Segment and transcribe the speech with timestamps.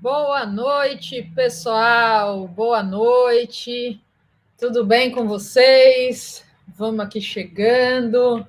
[0.00, 2.46] Boa noite, pessoal.
[2.46, 4.00] Boa noite.
[4.56, 6.44] Tudo bem com vocês?
[6.68, 8.46] Vamos aqui chegando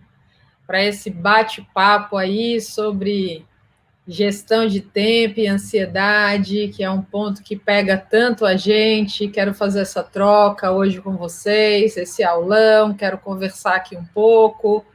[0.67, 3.47] para esse bate-papo aí sobre
[4.07, 9.27] gestão de tempo e ansiedade, que é um ponto que pega tanto a gente.
[9.27, 14.85] Quero fazer essa troca hoje com vocês, esse aulão, quero conversar aqui um pouco,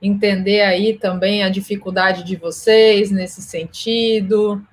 [0.00, 4.64] entender aí também a dificuldade de vocês nesse sentido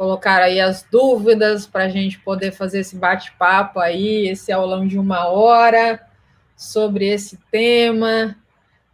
[0.00, 4.98] colocar aí as dúvidas para a gente poder fazer esse bate-papo aí, esse aulão de
[4.98, 6.00] uma hora
[6.56, 8.34] sobre esse tema.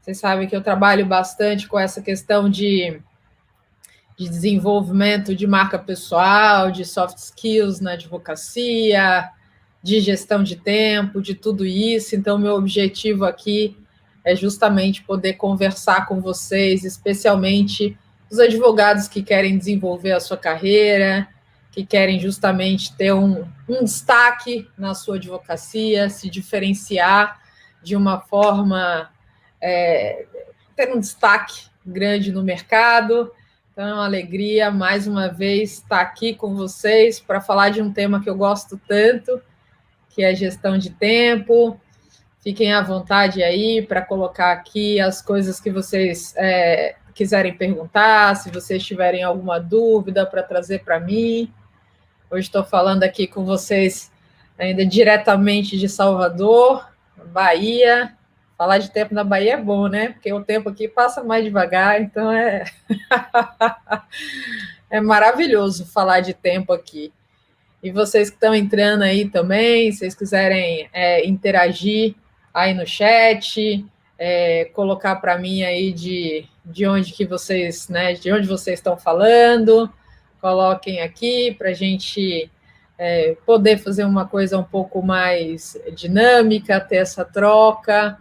[0.00, 3.00] Vocês sabem que eu trabalho bastante com essa questão de,
[4.18, 9.30] de desenvolvimento de marca pessoal, de soft skills na advocacia,
[9.80, 12.16] de gestão de tempo, de tudo isso.
[12.16, 13.76] Então, meu objetivo aqui
[14.24, 17.96] é justamente poder conversar com vocês, especialmente
[18.30, 21.28] os advogados que querem desenvolver a sua carreira,
[21.70, 27.40] que querem justamente ter um, um destaque na sua advocacia, se diferenciar
[27.82, 29.10] de uma forma,
[29.60, 30.26] é,
[30.74, 33.30] ter um destaque grande no mercado.
[33.70, 37.92] Então, é uma alegria, mais uma vez, estar aqui com vocês para falar de um
[37.92, 39.40] tema que eu gosto tanto,
[40.08, 41.78] que é gestão de tempo.
[42.40, 48.50] Fiquem à vontade aí para colocar aqui as coisas que vocês é, quiserem perguntar, se
[48.50, 51.50] vocês tiverem alguma dúvida para trazer para mim.
[52.30, 54.12] Hoje estou falando aqui com vocês
[54.58, 56.86] ainda diretamente de Salvador,
[57.32, 58.14] Bahia.
[58.58, 60.10] Falar de tempo na Bahia é bom, né?
[60.10, 62.64] Porque o tempo aqui passa mais devagar, então é
[64.90, 67.10] é maravilhoso falar de tempo aqui.
[67.82, 72.14] E vocês que estão entrando aí também, se vocês quiserem é, interagir
[72.52, 73.86] aí no chat,
[74.18, 78.96] é, colocar para mim aí de, de onde que vocês, né, de onde vocês estão
[78.96, 79.90] falando,
[80.40, 82.50] coloquem aqui para a gente
[82.98, 88.18] é, poder fazer uma coisa um pouco mais dinâmica, ter essa troca.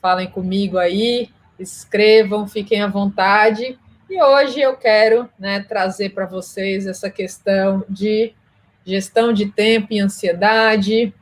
[0.00, 3.78] Falem comigo aí, escrevam, fiquem à vontade.
[4.08, 8.34] E hoje eu quero né, trazer para vocês essa questão de
[8.84, 11.14] gestão de tempo e ansiedade.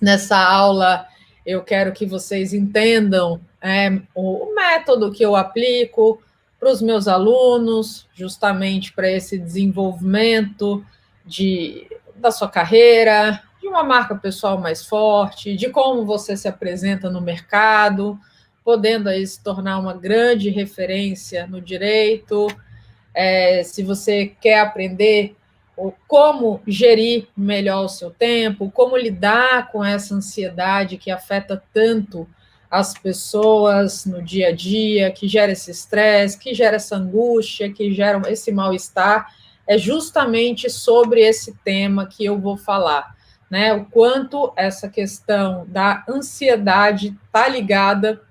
[0.00, 1.06] Nessa aula
[1.44, 6.22] eu quero que vocês entendam é, o método que eu aplico
[6.58, 10.84] para os meus alunos, justamente para esse desenvolvimento
[11.24, 11.86] de,
[12.16, 17.20] da sua carreira, de uma marca pessoal mais forte, de como você se apresenta no
[17.20, 18.18] mercado,
[18.62, 22.46] podendo aí se tornar uma grande referência no direito.
[23.14, 25.34] É, se você quer aprender
[26.06, 32.28] como gerir melhor o seu tempo, como lidar com essa ansiedade que afeta tanto
[32.70, 37.92] as pessoas no dia a dia, que gera esse estresse, que gera essa angústia, que
[37.92, 39.34] gera esse mal-estar,
[39.66, 43.16] é justamente sobre esse tema que eu vou falar,
[43.50, 43.72] né?
[43.72, 48.22] O quanto essa questão da ansiedade está ligada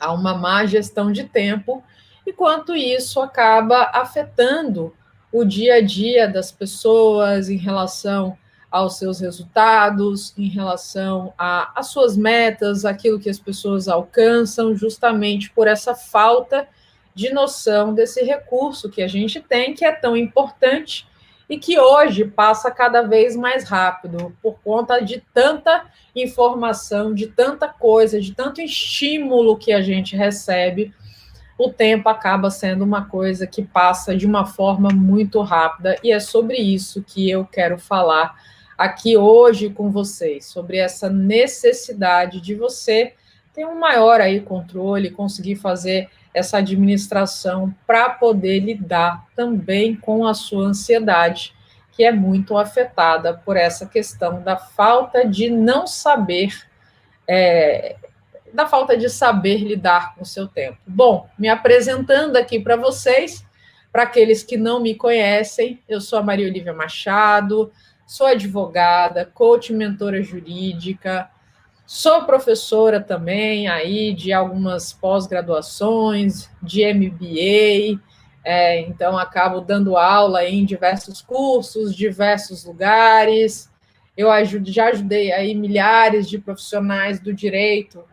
[0.00, 1.84] a uma má gestão de tempo
[2.26, 4.94] e quanto isso acaba afetando
[5.32, 8.36] o dia a dia das pessoas em relação
[8.70, 15.66] aos seus resultados, em relação às suas metas, aquilo que as pessoas alcançam, justamente por
[15.66, 16.66] essa falta
[17.14, 21.06] de noção desse recurso que a gente tem, que é tão importante
[21.48, 25.84] e que hoje passa cada vez mais rápido, por conta de tanta
[26.16, 30.94] informação, de tanta coisa, de tanto estímulo que a gente recebe
[31.58, 36.20] o tempo acaba sendo uma coisa que passa de uma forma muito rápida, e é
[36.20, 38.34] sobre isso que eu quero falar
[38.76, 43.14] aqui hoje com vocês, sobre essa necessidade de você
[43.54, 50.32] ter um maior aí controle, conseguir fazer essa administração para poder lidar também com a
[50.32, 51.54] sua ansiedade,
[51.92, 56.66] que é muito afetada por essa questão da falta de não saber
[57.28, 57.96] é,
[58.52, 60.78] da falta de saber lidar com o seu tempo.
[60.86, 63.44] Bom, me apresentando aqui para vocês,
[63.90, 67.72] para aqueles que não me conhecem, eu sou a Maria Olivia Machado,
[68.06, 71.30] sou advogada, coach mentora jurídica,
[71.86, 78.00] sou professora também aí de algumas pós-graduações, de MBA,
[78.44, 83.70] é, então acabo dando aula em diversos cursos, diversos lugares.
[84.16, 88.04] Eu ajudo, já ajudei aí milhares de profissionais do direito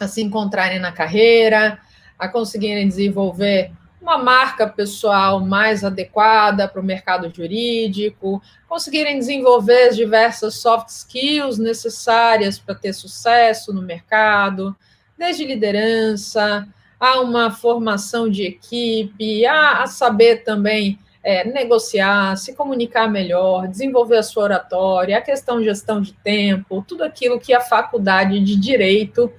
[0.00, 1.78] a se encontrarem na carreira,
[2.18, 9.96] a conseguirem desenvolver uma marca pessoal mais adequada para o mercado jurídico, conseguirem desenvolver as
[9.96, 14.74] diversas soft skills necessárias para ter sucesso no mercado,
[15.16, 16.66] desde liderança,
[16.98, 24.18] a uma formação de equipe, a, a saber também é, negociar, se comunicar melhor, desenvolver
[24.18, 28.56] a sua oratória, a questão de gestão de tempo, tudo aquilo que a faculdade de
[28.56, 29.32] direito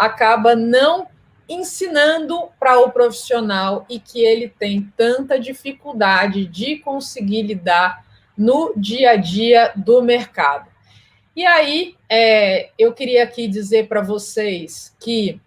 [0.00, 1.06] acaba não
[1.46, 8.02] ensinando para o profissional e que ele tem tanta dificuldade de conseguir lidar
[8.36, 10.70] no dia a dia do mercado.
[11.36, 15.38] E aí, é, eu queria aqui dizer para vocês que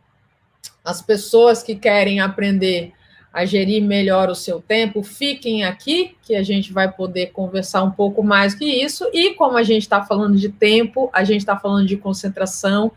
[0.86, 2.94] as pessoas que querem aprender
[3.34, 7.90] a gerir melhor o seu tempo, fiquem aqui, que a gente vai poder conversar um
[7.90, 9.10] pouco mais que isso.
[9.12, 12.92] E como a gente está falando de tempo, a gente está falando de concentração,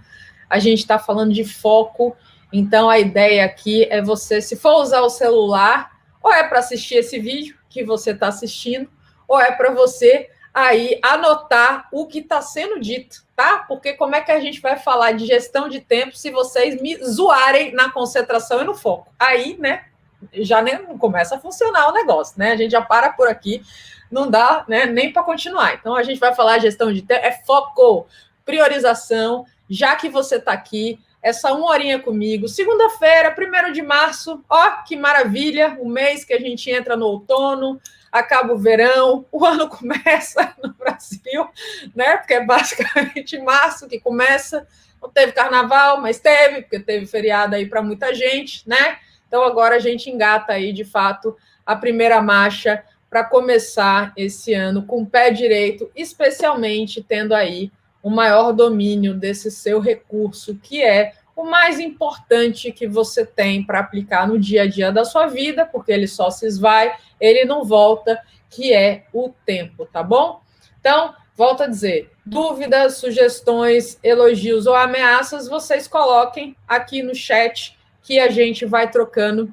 [0.49, 2.17] a gente está falando de foco.
[2.53, 6.97] Então, a ideia aqui é você, se for usar o celular, ou é para assistir
[6.97, 8.91] esse vídeo que você está assistindo,
[9.29, 13.59] ou é para você aí anotar o que está sendo dito, tá?
[13.69, 16.97] Porque como é que a gente vai falar de gestão de tempo se vocês me
[17.05, 19.13] zoarem na concentração e no foco?
[19.19, 19.85] Aí, né,
[20.33, 22.53] já nem começa a funcionar o negócio, né?
[22.53, 23.63] A gente já para por aqui,
[24.11, 25.75] não dá né, nem para continuar.
[25.75, 28.07] Então a gente vai falar gestão de tempo, é foco,
[28.45, 32.49] priorização, já que você está aqui, essa uma horinha comigo.
[32.49, 37.81] Segunda-feira, primeiro de março, ó, que maravilha, o mês que a gente entra no outono,
[38.13, 41.49] acaba o verão, o ano começa no Brasil,
[41.95, 42.17] né?
[42.17, 44.67] Porque é basicamente março que começa.
[45.03, 48.99] Não teve carnaval, mas teve, porque teve feriado aí para muita gente, né?
[49.27, 54.85] Então agora a gente engata aí de fato a primeira marcha para começar esse ano
[54.85, 57.71] com o pé direito, especialmente tendo aí
[58.07, 63.81] o maior domínio desse seu recurso, que é o mais importante que você tem para
[63.81, 67.65] aplicar no dia a dia da sua vida, porque ele só se esvai, ele não
[67.65, 70.41] volta, que é o tempo, tá bom?
[70.79, 78.21] Então, volto a dizer, dúvidas, sugestões, elogios ou ameaças, vocês coloquem aqui no chat que
[78.21, 79.53] a gente vai trocando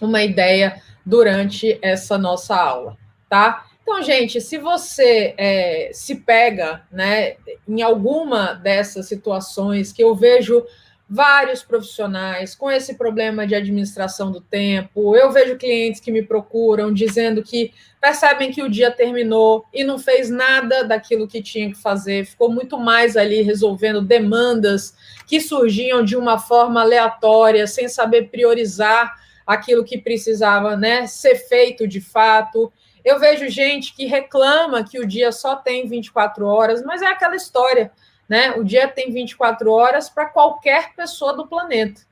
[0.00, 2.96] uma ideia durante essa nossa aula,
[3.30, 3.64] tá?
[3.88, 7.36] Então, gente, se você é, se pega né,
[7.68, 10.66] em alguma dessas situações que eu vejo
[11.08, 15.14] vários profissionais com esse problema de administração do tempo.
[15.14, 20.00] Eu vejo clientes que me procuram dizendo que percebem que o dia terminou e não
[20.00, 24.96] fez nada daquilo que tinha que fazer, ficou muito mais ali resolvendo demandas
[25.28, 29.14] que surgiam de uma forma aleatória, sem saber priorizar
[29.46, 32.72] aquilo que precisava né, ser feito de fato.
[33.06, 37.36] Eu vejo gente que reclama que o dia só tem 24 horas, mas é aquela
[37.36, 37.90] história
[38.28, 38.52] né?
[38.52, 42.02] O dia tem 24 horas para qualquer pessoa do planeta.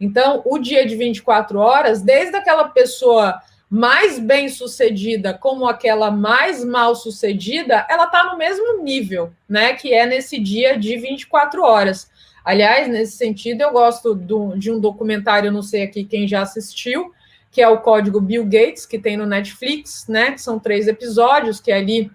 [0.00, 3.40] Então, o dia de 24 horas, desde aquela pessoa
[3.70, 9.74] mais bem sucedida como aquela mais mal sucedida, ela está no mesmo nível, né?
[9.74, 12.10] Que é nesse dia de 24 horas.
[12.44, 17.12] Aliás, nesse sentido, eu gosto do, de um documentário, não sei aqui quem já assistiu,
[17.54, 20.36] que é o Código Bill Gates, que tem no Netflix, né?
[20.36, 22.10] São três episódios, que ali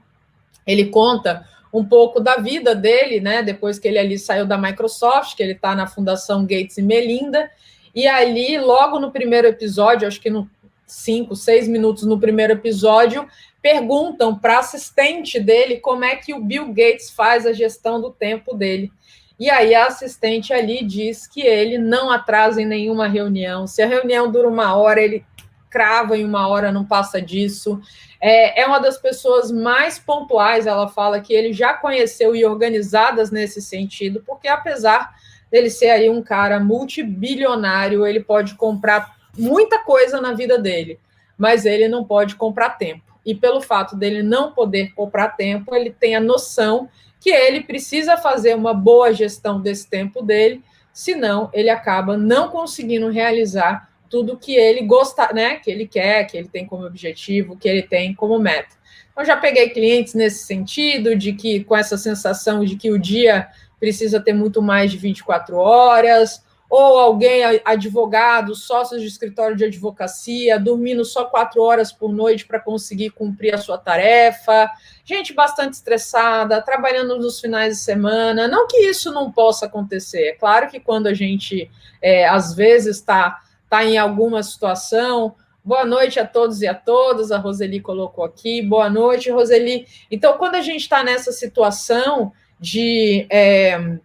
[0.68, 3.42] ele conta um pouco da vida dele, né?
[3.42, 7.50] Depois que ele ali saiu da Microsoft, que ele está na Fundação Gates e Melinda.
[7.96, 10.46] E ali, logo no primeiro episódio, acho que no
[10.86, 13.26] cinco, seis minutos no primeiro episódio,
[13.62, 18.54] perguntam para assistente dele como é que o Bill Gates faz a gestão do tempo
[18.54, 18.92] dele.
[19.40, 23.66] E aí a assistente ali diz que ele não atrasa em nenhuma reunião.
[23.66, 25.26] Se a reunião dura uma hora, ele
[25.70, 27.80] crava em uma hora, não passa disso.
[28.20, 33.32] É, é uma das pessoas mais pontuais, ela fala que ele já conheceu e organizadas
[33.32, 35.16] nesse sentido, porque apesar
[35.50, 41.00] dele ser aí um cara multibilionário, ele pode comprar muita coisa na vida dele,
[41.38, 43.04] mas ele não pode comprar tempo.
[43.26, 48.18] E pelo fato dele não poder comprar tempo, ele tem a noção que ele precisa
[48.18, 54.56] fazer uma boa gestão desse tempo dele, senão ele acaba não conseguindo realizar tudo que
[54.56, 55.56] ele gosta, né?
[55.56, 58.80] Que ele quer, que ele tem como objetivo, que ele tem como meta.
[59.16, 63.50] Eu já peguei clientes nesse sentido, de que com essa sensação de que o dia
[63.80, 70.60] precisa ter muito mais de 24 horas, ou alguém, advogado, sócios de escritório de advocacia,
[70.60, 74.70] dormindo só quatro horas por noite para conseguir cumprir a sua tarefa,
[75.04, 78.48] gente bastante estressada, trabalhando nos finais de semana.
[78.48, 81.72] Não que isso não possa acontecer, é claro que quando a gente,
[82.02, 85.36] é, às vezes, está está em alguma situação.
[85.64, 87.32] Boa noite a todos e a todas.
[87.32, 88.64] A Roseli colocou aqui.
[88.64, 89.86] Boa noite, Roseli.
[90.10, 94.00] Então, quando a gente está nessa situação de, é,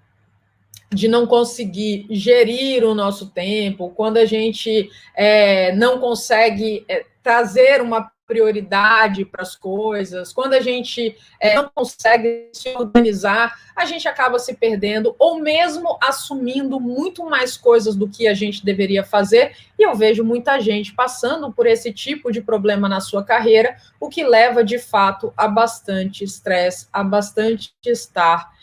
[0.95, 7.83] de não conseguir gerir o nosso tempo, quando a gente é, não consegue é, trazer
[7.83, 14.09] uma prioridade para as coisas, quando a gente é, não consegue se organizar, a gente
[14.09, 19.55] acaba se perdendo ou mesmo assumindo muito mais coisas do que a gente deveria fazer.
[19.79, 24.09] E eu vejo muita gente passando por esse tipo de problema na sua carreira, o
[24.09, 28.54] que leva de fato a bastante estresse, a bastante estar,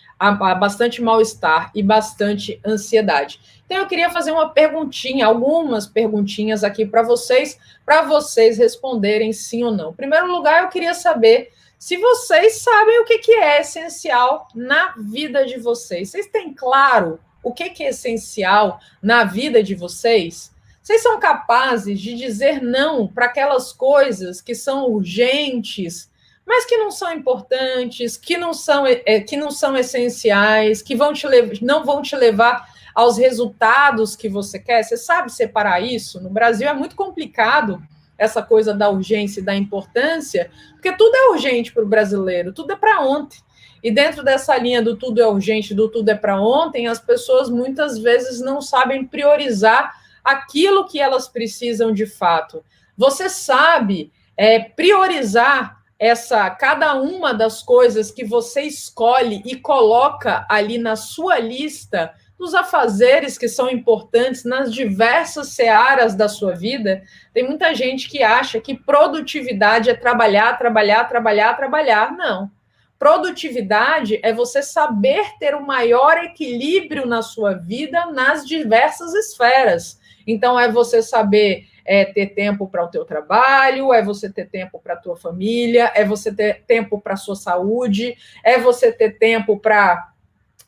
[0.59, 3.39] bastante mal-estar e bastante ansiedade.
[3.65, 9.63] Então, eu queria fazer uma perguntinha, algumas perguntinhas aqui para vocês, para vocês responderem sim
[9.63, 9.91] ou não.
[9.91, 14.93] Em primeiro lugar, eu queria saber se vocês sabem o que, que é essencial na
[14.97, 16.09] vida de vocês.
[16.09, 20.51] Vocês têm claro o que, que é essencial na vida de vocês?
[20.83, 26.10] Vocês são capazes de dizer não para aquelas coisas que são urgentes,
[26.45, 31.13] mas que não são importantes, que não são, é, que não são essenciais, que vão
[31.13, 31.27] te
[31.61, 34.83] não vão te levar aos resultados que você quer?
[34.83, 36.21] Você sabe separar isso?
[36.21, 37.81] No Brasil é muito complicado
[38.17, 42.73] essa coisa da urgência e da importância, porque tudo é urgente para o brasileiro, tudo
[42.73, 43.39] é para ontem.
[43.83, 47.49] E dentro dessa linha do tudo é urgente, do tudo é para ontem, as pessoas
[47.49, 52.63] muitas vezes não sabem priorizar aquilo que elas precisam de fato.
[52.95, 60.79] Você sabe é, priorizar essa cada uma das coisas que você escolhe e coloca ali
[60.79, 67.03] na sua lista dos afazeres que são importantes nas diversas searas da sua vida,
[67.35, 72.11] tem muita gente que acha que produtividade é trabalhar, trabalhar, trabalhar, trabalhar.
[72.17, 72.49] Não.
[72.97, 79.99] Produtividade é você saber ter o maior equilíbrio na sua vida nas diversas esferas.
[80.25, 84.79] Então, é você saber é, ter tempo para o teu trabalho, é você ter tempo
[84.79, 89.17] para a tua família, é você ter tempo para a sua saúde, é você ter
[89.17, 90.11] tempo para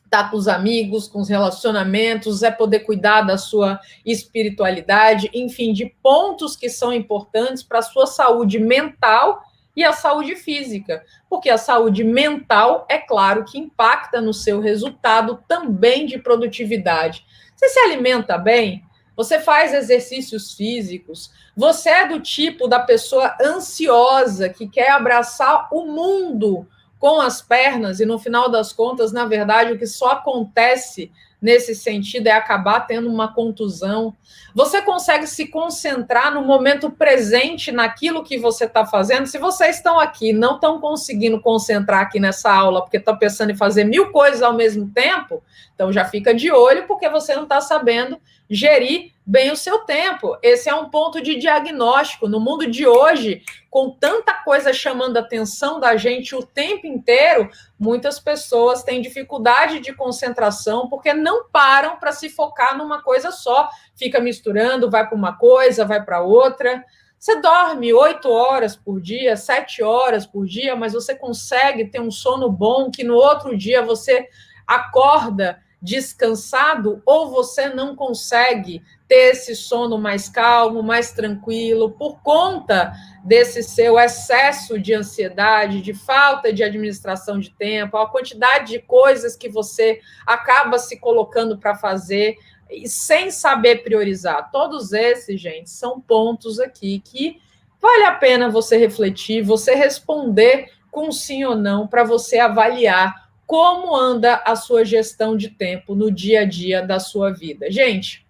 [0.04, 5.86] estar com os amigos, com os relacionamentos, é poder cuidar da sua espiritualidade, enfim, de
[6.02, 9.42] pontos que são importantes para a sua saúde mental
[9.76, 15.42] e a saúde física, porque a saúde mental, é claro, que impacta no seu resultado
[15.48, 17.24] também de produtividade.
[17.56, 18.84] Você se alimenta bem?
[19.16, 21.30] Você faz exercícios físicos?
[21.56, 26.66] Você é do tipo da pessoa ansiosa que quer abraçar o mundo
[26.98, 31.12] com as pernas, e no final das contas, na verdade, o que só acontece
[31.44, 34.16] nesse sentido é acabar tendo uma contusão.
[34.54, 39.26] Você consegue se concentrar no momento presente naquilo que você está fazendo.
[39.26, 43.56] Se vocês estão aqui, não estão conseguindo concentrar aqui nessa aula, porque estão pensando em
[43.56, 45.42] fazer mil coisas ao mesmo tempo,
[45.74, 50.36] então já fica de olho, porque você não está sabendo gerir bem o seu tempo.
[50.42, 52.28] Esse é um ponto de diagnóstico.
[52.28, 57.48] No mundo de hoje, com tanta coisa chamando a atenção da gente o tempo inteiro,
[57.78, 63.68] muitas pessoas têm dificuldade de concentração porque não param para se focar numa coisa só.
[63.96, 66.84] Fica misturando, vai para uma coisa, vai para outra.
[67.18, 72.10] Você dorme oito horas por dia, sete horas por dia, mas você consegue ter um
[72.10, 74.28] sono bom que no outro dia você
[74.66, 82.94] acorda descansado ou você não consegue ter esse sono mais calmo, mais tranquilo, por conta
[83.22, 89.36] desse seu excesso de ansiedade, de falta de administração de tempo, a quantidade de coisas
[89.36, 92.38] que você acaba se colocando para fazer
[92.70, 94.50] e sem saber priorizar.
[94.50, 97.42] Todos esses, gente, são pontos aqui que
[97.78, 103.94] vale a pena você refletir, você responder com sim ou não para você avaliar como
[103.94, 107.70] anda a sua gestão de tempo no dia a dia da sua vida.
[107.70, 108.24] Gente,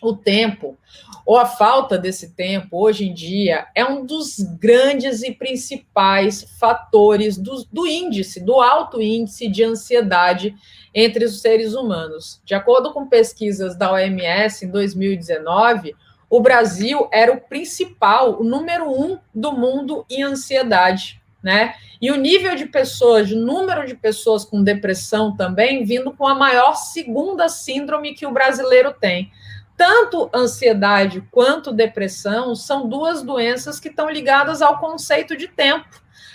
[0.00, 0.76] o tempo,
[1.26, 7.36] ou a falta desse tempo, hoje em dia, é um dos grandes e principais fatores
[7.36, 10.54] do, do índice, do alto índice de ansiedade
[10.94, 12.40] entre os seres humanos.
[12.44, 15.96] De acordo com pesquisas da OMS, em 2019,
[16.30, 21.74] o Brasil era o principal, o número um do mundo em ansiedade né?
[22.00, 26.34] E o nível de pessoas, o número de pessoas com depressão também vindo com a
[26.34, 29.32] maior segunda síndrome que o brasileiro tem.
[29.76, 35.88] Tanto ansiedade quanto depressão são duas doenças que estão ligadas ao conceito de tempo.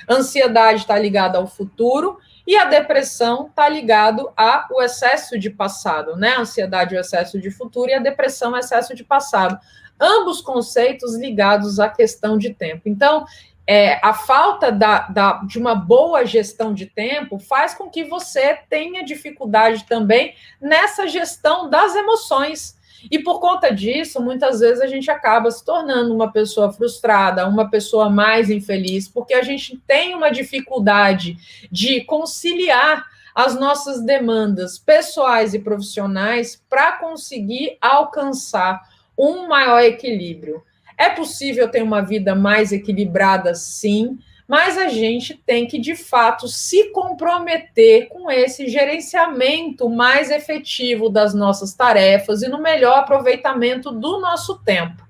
[0.09, 6.35] Ansiedade está ligada ao futuro e a depressão está ligado ao excesso de passado, né?
[6.35, 9.57] A ansiedade é o excesso de futuro e a depressão é o excesso de passado.
[9.99, 12.83] Ambos conceitos ligados à questão de tempo.
[12.85, 13.25] Então,
[13.65, 18.59] é, a falta da, da, de uma boa gestão de tempo faz com que você
[18.69, 22.77] tenha dificuldade também nessa gestão das emoções.
[23.11, 27.69] E por conta disso, muitas vezes a gente acaba se tornando uma pessoa frustrada, uma
[27.69, 31.37] pessoa mais infeliz, porque a gente tem uma dificuldade
[31.71, 33.05] de conciliar
[33.35, 38.81] as nossas demandas pessoais e profissionais para conseguir alcançar
[39.17, 40.63] um maior equilíbrio.
[40.97, 46.47] É possível ter uma vida mais equilibrada, sim, mas a gente tem que, de fato,
[46.47, 54.19] se comprometer com esse gerenciamento mais efetivo das nossas tarefas e no melhor aproveitamento do
[54.19, 55.03] nosso tempo.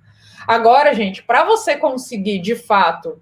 [0.48, 3.22] Agora, gente, para você conseguir, de fato,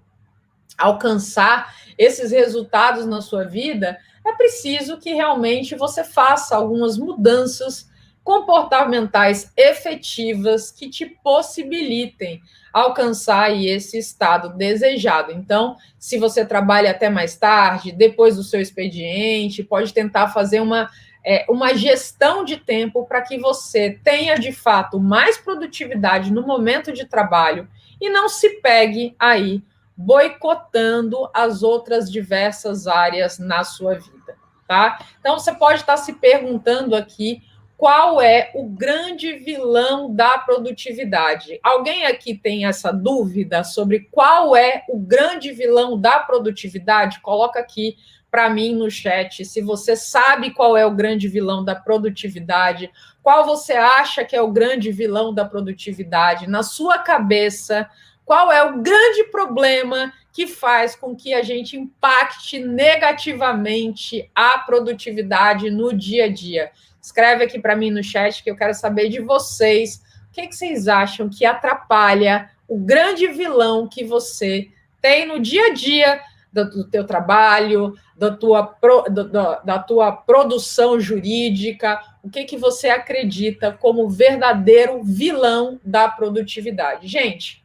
[0.76, 7.90] alcançar esses resultados na sua vida, é preciso que realmente você faça algumas mudanças
[8.24, 12.40] comportamentais efetivas que te possibilitem
[12.72, 15.32] alcançar esse estado desejado.
[15.32, 20.88] Então, se você trabalha até mais tarde, depois do seu expediente, pode tentar fazer uma,
[21.24, 26.92] é, uma gestão de tempo para que você tenha de fato mais produtividade no momento
[26.92, 27.68] de trabalho
[28.00, 29.62] e não se pegue aí
[29.96, 34.36] boicotando as outras diversas áreas na sua vida,
[34.66, 34.98] tá?
[35.20, 37.42] Então você pode estar se perguntando aqui
[37.76, 41.58] qual é o grande vilão da produtividade?
[41.62, 47.20] Alguém aqui tem essa dúvida sobre qual é o grande vilão da produtividade?
[47.20, 47.96] Coloca aqui
[48.30, 52.90] para mim no chat se você sabe qual é o grande vilão da produtividade,
[53.22, 57.88] qual você acha que é o grande vilão da produtividade na sua cabeça,
[58.24, 65.70] qual é o grande problema que faz com que a gente impacte negativamente a produtividade
[65.70, 66.70] no dia a dia.
[67.02, 70.00] Escreve aqui para mim no chat que eu quero saber de vocês.
[70.30, 74.68] O que, que vocês acham que atrapalha o grande vilão que você
[75.00, 76.20] tem no dia a dia
[76.52, 82.00] do, do teu trabalho, da tua, pro, do, da tua produção jurídica?
[82.22, 87.08] O que, que você acredita como verdadeiro vilão da produtividade?
[87.08, 87.61] Gente,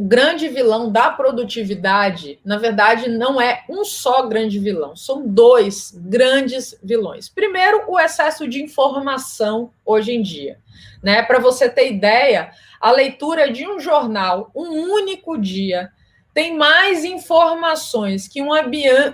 [0.00, 5.92] o grande vilão da produtividade, na verdade, não é um só grande vilão, são dois
[5.94, 7.28] grandes vilões.
[7.28, 10.58] Primeiro, o excesso de informação hoje em dia.
[11.02, 11.22] Né?
[11.22, 15.92] Para você ter ideia, a leitura de um jornal, um único dia,
[16.32, 18.48] tem mais informações que um,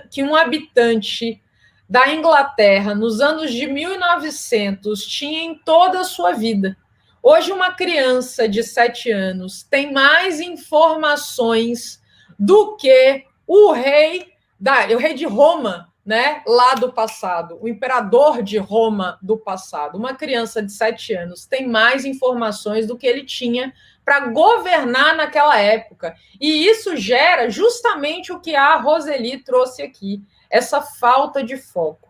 [0.09, 1.41] que um habitante
[1.89, 6.77] da Inglaterra nos anos de 1900 tinha em toda a sua vida.
[7.29, 12.01] Hoje, uma criança de sete anos tem mais informações
[12.39, 18.41] do que o rei da, o rei de Roma, né, lá do passado, o imperador
[18.41, 19.97] de Roma do passado.
[19.97, 23.73] Uma criança de sete anos tem mais informações do que ele tinha
[24.05, 26.15] para governar naquela época.
[26.39, 32.06] E isso gera justamente o que a Roseli trouxe aqui, essa falta de foco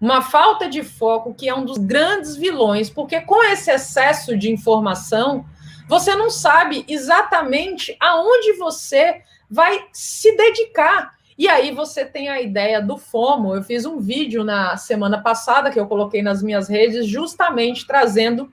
[0.00, 4.50] uma falta de foco que é um dos grandes vilões, porque com esse excesso de
[4.50, 5.44] informação,
[5.88, 11.16] você não sabe exatamente aonde você vai se dedicar.
[11.36, 13.54] E aí você tem a ideia do FOMO.
[13.54, 18.52] Eu fiz um vídeo na semana passada que eu coloquei nas minhas redes, justamente trazendo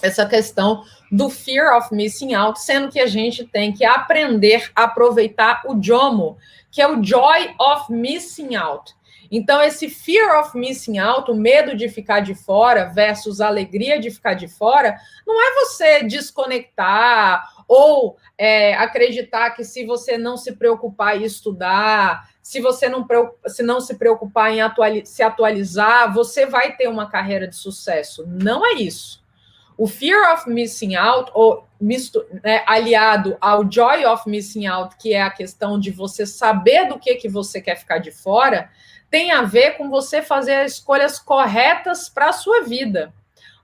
[0.00, 4.84] essa questão do fear of missing out, sendo que a gente tem que aprender a
[4.84, 6.38] aproveitar o JOMO,
[6.70, 8.94] que é o joy of missing out.
[9.34, 13.98] Então, esse fear of missing out, o medo de ficar de fora versus a alegria
[13.98, 14.94] de ficar de fora,
[15.26, 22.28] não é você desconectar ou é, acreditar que se você não se preocupar em estudar,
[22.42, 23.06] se você não
[23.46, 28.26] se, não se preocupar em atuali se atualizar, você vai ter uma carreira de sucesso.
[28.28, 29.22] Não é isso.
[29.78, 35.14] O fear of missing out, ou misto, né, aliado ao joy of missing out, que
[35.14, 38.70] é a questão de você saber do que, que você quer ficar de fora,
[39.12, 43.12] tem a ver com você fazer as escolhas corretas para a sua vida.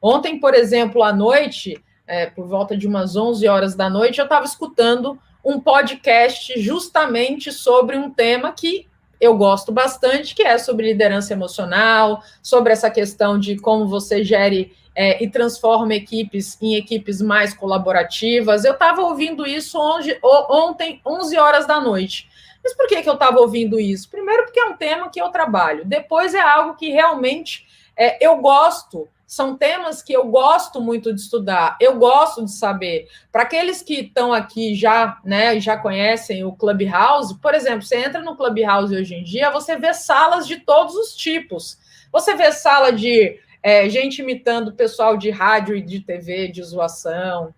[0.00, 4.24] Ontem, por exemplo, à noite, é, por volta de umas 11 horas da noite, eu
[4.24, 8.86] estava escutando um podcast justamente sobre um tema que
[9.18, 14.76] eu gosto bastante, que é sobre liderança emocional, sobre essa questão de como você gere
[14.94, 18.66] é, e transforma equipes em equipes mais colaborativas.
[18.66, 22.27] Eu estava ouvindo isso onde, ontem, 11 horas da noite.
[22.68, 24.10] Mas por que, que eu estava ouvindo isso?
[24.10, 25.86] Primeiro, porque é um tema que eu trabalho.
[25.86, 29.08] Depois, é algo que realmente é, eu gosto.
[29.26, 33.08] São temas que eu gosto muito de estudar, eu gosto de saber.
[33.32, 38.20] Para aqueles que estão aqui já, né, já conhecem o Clubhouse, por exemplo, você entra
[38.20, 41.78] no Clubhouse hoje em dia, você vê salas de todos os tipos.
[42.12, 47.54] Você vê sala de é, gente imitando pessoal de rádio e de TV, de zoação.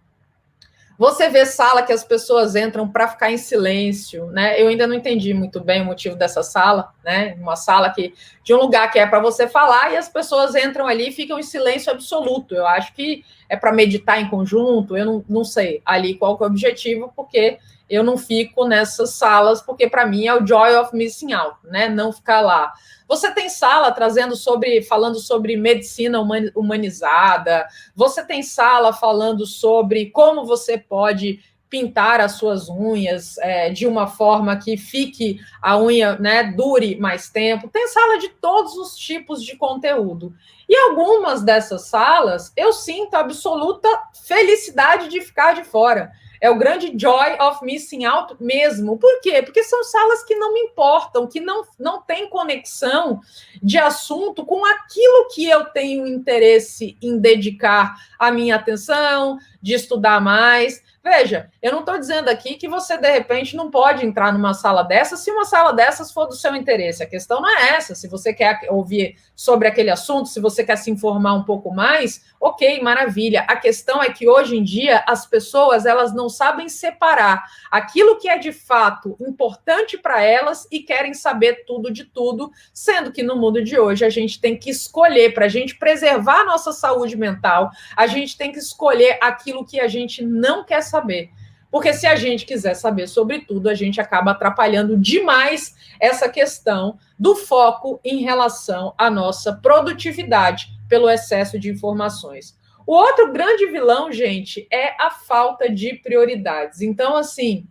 [1.00, 4.60] Você vê sala que as pessoas entram para ficar em silêncio, né?
[4.60, 7.34] Eu ainda não entendi muito bem o motivo dessa sala, né?
[7.40, 8.12] Uma sala que
[8.44, 11.38] de um lugar que é para você falar e as pessoas entram ali e ficam
[11.38, 12.54] em silêncio absoluto.
[12.54, 16.42] Eu acho que é para meditar em conjunto, eu não, não sei ali qual é
[16.44, 17.56] o objetivo, porque
[17.90, 21.88] eu não fico nessas salas, porque para mim é o joy of missing out, né?
[21.88, 22.72] Não ficar lá.
[23.08, 26.20] Você tem sala trazendo sobre, falando sobre medicina
[26.54, 33.86] humanizada, você tem sala falando sobre como você pode pintar as suas unhas é, de
[33.86, 37.68] uma forma que fique a unha, né, dure mais tempo.
[37.68, 40.34] Tem sala de todos os tipos de conteúdo.
[40.68, 43.88] E algumas dessas salas eu sinto absoluta
[44.24, 46.12] felicidade de ficar de fora.
[46.40, 48.96] É o grande joy of missing out mesmo.
[48.98, 49.42] Por quê?
[49.42, 53.20] Porque são salas que não me importam, que não, não têm conexão
[53.62, 60.20] de assunto com aquilo que eu tenho interesse em dedicar a minha atenção, de estudar
[60.20, 60.82] mais.
[61.02, 64.82] Veja, eu não estou dizendo aqui que você, de repente, não pode entrar numa sala
[64.82, 67.02] dessas se uma sala dessas for do seu interesse.
[67.02, 67.94] A questão não é essa.
[67.94, 72.22] Se você quer ouvir sobre aquele assunto, se você quer se informar um pouco mais,
[72.38, 73.46] ok, maravilha.
[73.48, 78.28] A questão é que hoje em dia as pessoas elas não sabem separar aquilo que
[78.28, 83.36] é de fato importante para elas e querem saber tudo de tudo, sendo que no
[83.36, 87.16] mundo de hoje a gente tem que escolher para a gente preservar a nossa saúde
[87.16, 91.30] mental, a gente tem que escolher aquilo que a gente não quer saber.
[91.70, 96.98] Porque se a gente quiser saber sobre tudo, a gente acaba atrapalhando demais essa questão
[97.18, 102.58] do foco em relação à nossa produtividade pelo excesso de informações.
[102.84, 106.80] O outro grande vilão, gente, é a falta de prioridades.
[106.80, 107.68] Então, assim,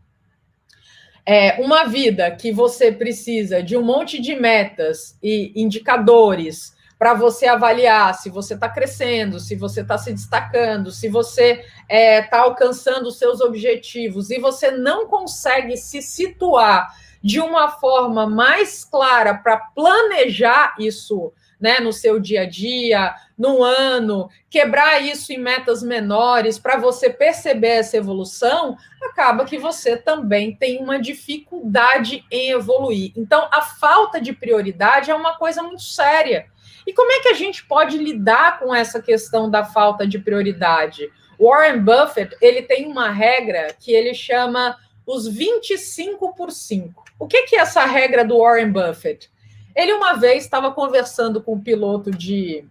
[1.26, 7.48] é uma vida que você precisa de um monte de metas e indicadores para você
[7.48, 12.42] avaliar se você está crescendo, se você está se destacando, se você está é, tá
[12.42, 19.34] alcançando os seus objetivos e você não consegue se situar de uma forma mais clara
[19.34, 25.84] para planejar isso né, no seu dia a dia, no ano, quebrar isso em metas
[25.84, 33.12] menores para você perceber essa evolução, acaba que você também tem uma dificuldade em evoluir.
[33.18, 36.48] Então, a falta de prioridade é uma coisa muito séria.
[36.86, 41.10] E como é que a gente pode lidar com essa questão da falta de prioridade?
[41.40, 47.04] Warren Buffett, ele tem uma regra que ele chama os 25 por 5.
[47.18, 49.30] O que, que é essa regra do Warren Buffett?
[49.76, 52.66] Ele uma vez estava conversando com o piloto de,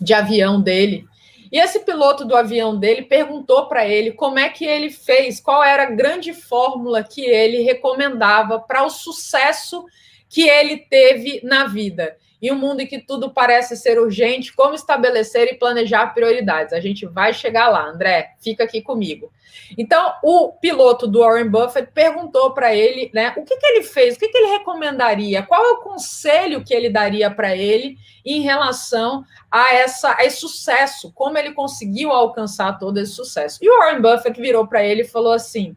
[0.00, 1.06] de avião dele,
[1.50, 5.62] e esse piloto do avião dele perguntou para ele como é que ele fez, qual
[5.62, 9.84] era a grande fórmula que ele recomendava para o sucesso
[10.28, 12.16] que ele teve na vida.
[12.40, 16.72] Em um mundo em que tudo parece ser urgente, como estabelecer e planejar prioridades?
[16.72, 19.32] A gente vai chegar lá, André, fica aqui comigo.
[19.76, 24.14] Então, o piloto do Warren Buffett perguntou para ele, né, o que, que ele fez,
[24.14, 28.42] o que, que ele recomendaria, qual é o conselho que ele daria para ele em
[28.42, 33.58] relação a, essa, a esse sucesso, como ele conseguiu alcançar todo esse sucesso.
[33.62, 35.76] E o Warren Buffett virou para ele e falou assim: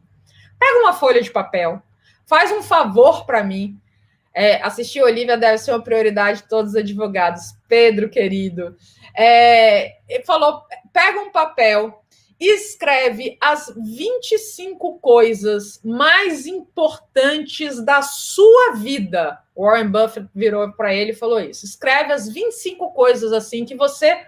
[0.58, 1.82] pega uma folha de papel,
[2.26, 3.80] faz um favor para mim,
[4.34, 7.54] é, assistir Olivia deve ser uma prioridade de todos os advogados.
[7.68, 8.76] Pedro, querido.
[9.16, 10.62] É, ele falou:
[10.92, 12.02] pega um papel,
[12.38, 19.38] escreve as 25 coisas mais importantes da sua vida.
[19.56, 21.66] Warren Buffett virou para ele e falou isso.
[21.66, 24.24] Escreve as 25 coisas assim que você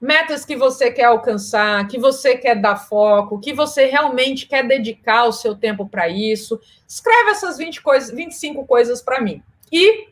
[0.00, 5.24] metas que você quer alcançar, que você quer dar foco, que você realmente quer dedicar
[5.24, 6.60] o seu tempo para isso.
[6.86, 9.42] Escreve essas 20 coisas, 25 coisas para mim.
[9.72, 10.08] E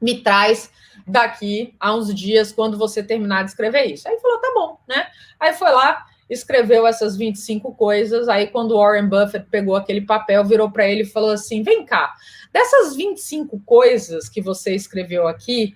[0.00, 0.70] me traz
[1.06, 4.08] daqui a uns dias quando você terminar de escrever isso.
[4.08, 5.06] Aí falou, tá bom, né?
[5.40, 8.28] Aí foi lá, escreveu essas 25 coisas.
[8.28, 12.14] Aí quando Warren Buffett pegou aquele papel, virou para ele e falou assim: "Vem cá,
[12.52, 15.74] dessas 25 coisas que você escreveu aqui,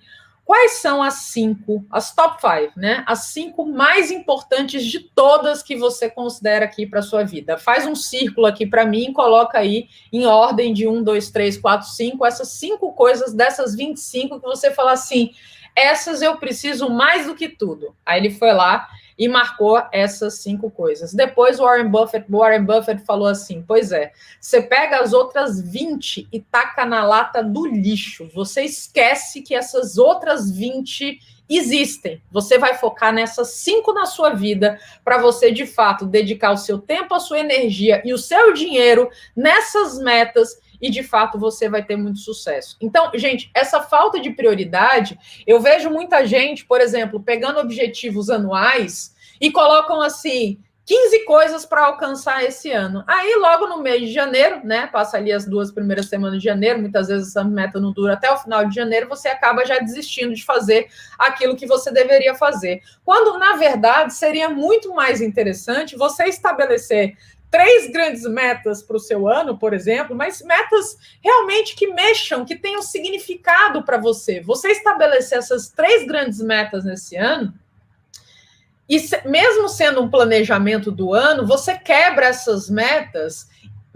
[0.49, 3.03] Quais são as cinco, as top five, né?
[3.05, 7.55] As cinco mais importantes de todas que você considera aqui para sua vida.
[7.55, 11.87] Faz um círculo aqui para mim, coloca aí em ordem de um, dois, três, quatro,
[11.87, 15.29] cinco, essas cinco coisas dessas 25 que você fala assim,
[15.75, 17.95] essas eu preciso mais do que tudo.
[18.03, 21.13] Aí ele foi lá e marcou essas cinco coisas.
[21.13, 26.29] Depois o Warren Buffett, Warren Buffett falou assim: pois é, você pega as outras 20
[26.31, 28.29] e taca na lata do lixo.
[28.33, 32.21] Você esquece que essas outras 20 existem.
[32.31, 36.79] Você vai focar nessas cinco na sua vida para você, de fato, dedicar o seu
[36.79, 41.83] tempo, a sua energia e o seu dinheiro nessas metas e de fato você vai
[41.83, 42.77] ter muito sucesso.
[42.81, 49.15] Então, gente, essa falta de prioridade, eu vejo muita gente, por exemplo, pegando objetivos anuais
[49.39, 53.03] e colocam assim 15 coisas para alcançar esse ano.
[53.05, 54.87] Aí, logo no mês de janeiro, né?
[54.87, 58.31] Passa ali as duas primeiras semanas de janeiro, muitas vezes essa meta não dura até
[58.31, 60.87] o final de janeiro, você acaba já desistindo de fazer
[61.19, 62.81] aquilo que você deveria fazer.
[63.05, 67.15] Quando, na verdade, seria muito mais interessante você estabelecer
[67.49, 72.55] três grandes metas para o seu ano, por exemplo, mas metas realmente que mexam, que
[72.55, 74.41] tenham significado para você.
[74.41, 77.53] Você estabelecer essas três grandes metas nesse ano
[78.89, 83.47] e se, mesmo sendo um planejamento do ano, você quebra essas metas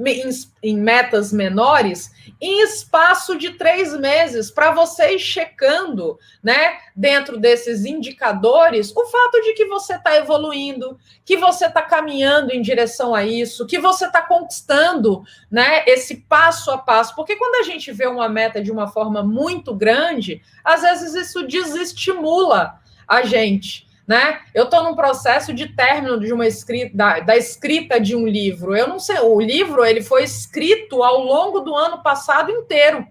[0.05, 0.29] em,
[0.61, 2.11] em metas menores
[2.41, 9.41] em espaço de três meses para você ir checando, né, dentro desses indicadores, o fato
[9.41, 14.07] de que você está evoluindo, que você está caminhando em direção a isso, que você
[14.07, 17.15] está conquistando, né, esse passo a passo.
[17.15, 21.47] Porque quando a gente vê uma meta de uma forma muito grande, às vezes isso
[21.47, 24.41] desestimula a gente né?
[24.53, 28.75] Eu estou num processo de término de uma escrita da, da, escrita de um livro.
[28.75, 33.07] Eu não sei, o livro ele foi escrito ao longo do ano passado inteiro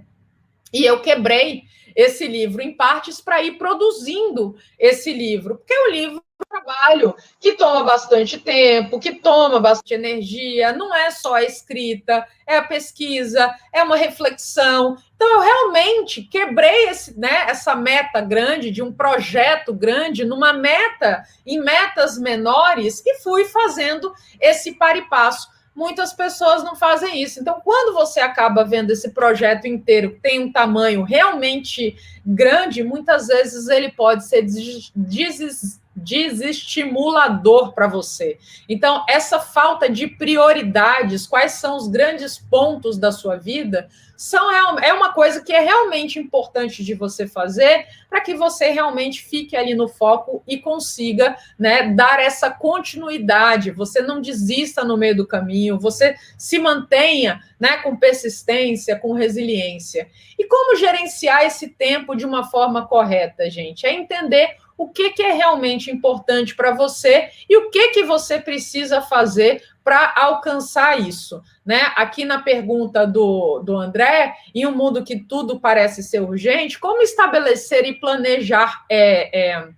[0.73, 6.23] e eu quebrei esse livro em partes para ir produzindo esse livro, porque o livro
[6.45, 12.57] trabalho que toma bastante tempo, que toma bastante energia, não é só a escrita, é
[12.57, 14.97] a pesquisa, é uma reflexão.
[15.15, 21.25] Então, eu realmente quebrei esse, né, essa meta grande, de um projeto grande, numa meta,
[21.47, 25.51] em metas menores, e fui fazendo esse par e passo.
[25.75, 27.41] Muitas pessoas não fazem isso.
[27.41, 33.29] Então, quando você acaba vendo esse projeto inteiro que tem um tamanho realmente grande, muitas
[33.29, 38.39] vezes ele pode ser des desestimulador para você.
[38.69, 43.89] Então, essa falta de prioridades, quais são os grandes pontos da sua vida,
[44.23, 49.21] são é uma coisa que é realmente importante de você fazer para que você realmente
[49.21, 53.73] fique ali no foco e consiga né, dar essa continuidade.
[53.73, 60.09] Você não desista no meio do caminho, você se mantenha né, com persistência, com resiliência.
[60.39, 63.85] E como gerenciar esse tempo de uma forma correta, gente?
[63.87, 68.39] É entender o que, que é realmente importante para você e o que, que você
[68.39, 71.43] precisa fazer para alcançar isso.
[71.65, 71.81] Né?
[71.97, 77.03] Aqui na pergunta do, do André, em um mundo que tudo parece ser urgente, como
[77.03, 79.69] estabelecer e planejar é, é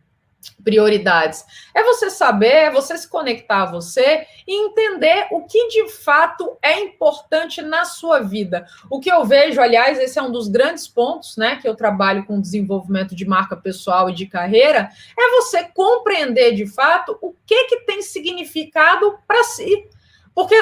[0.63, 1.45] prioridades.
[1.75, 6.57] É você saber, é você se conectar a você e entender o que de fato
[6.63, 8.67] é importante na sua vida.
[8.91, 12.25] O que eu vejo, aliás, esse é um dos grandes pontos, né, que eu trabalho
[12.25, 17.65] com desenvolvimento de marca pessoal e de carreira, é você compreender de fato o que
[17.65, 19.89] que tem significado para si.
[20.35, 20.57] Porque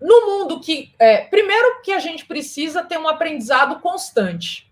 [0.00, 4.68] no mundo que, é, primeiro que a gente precisa ter um aprendizado constante.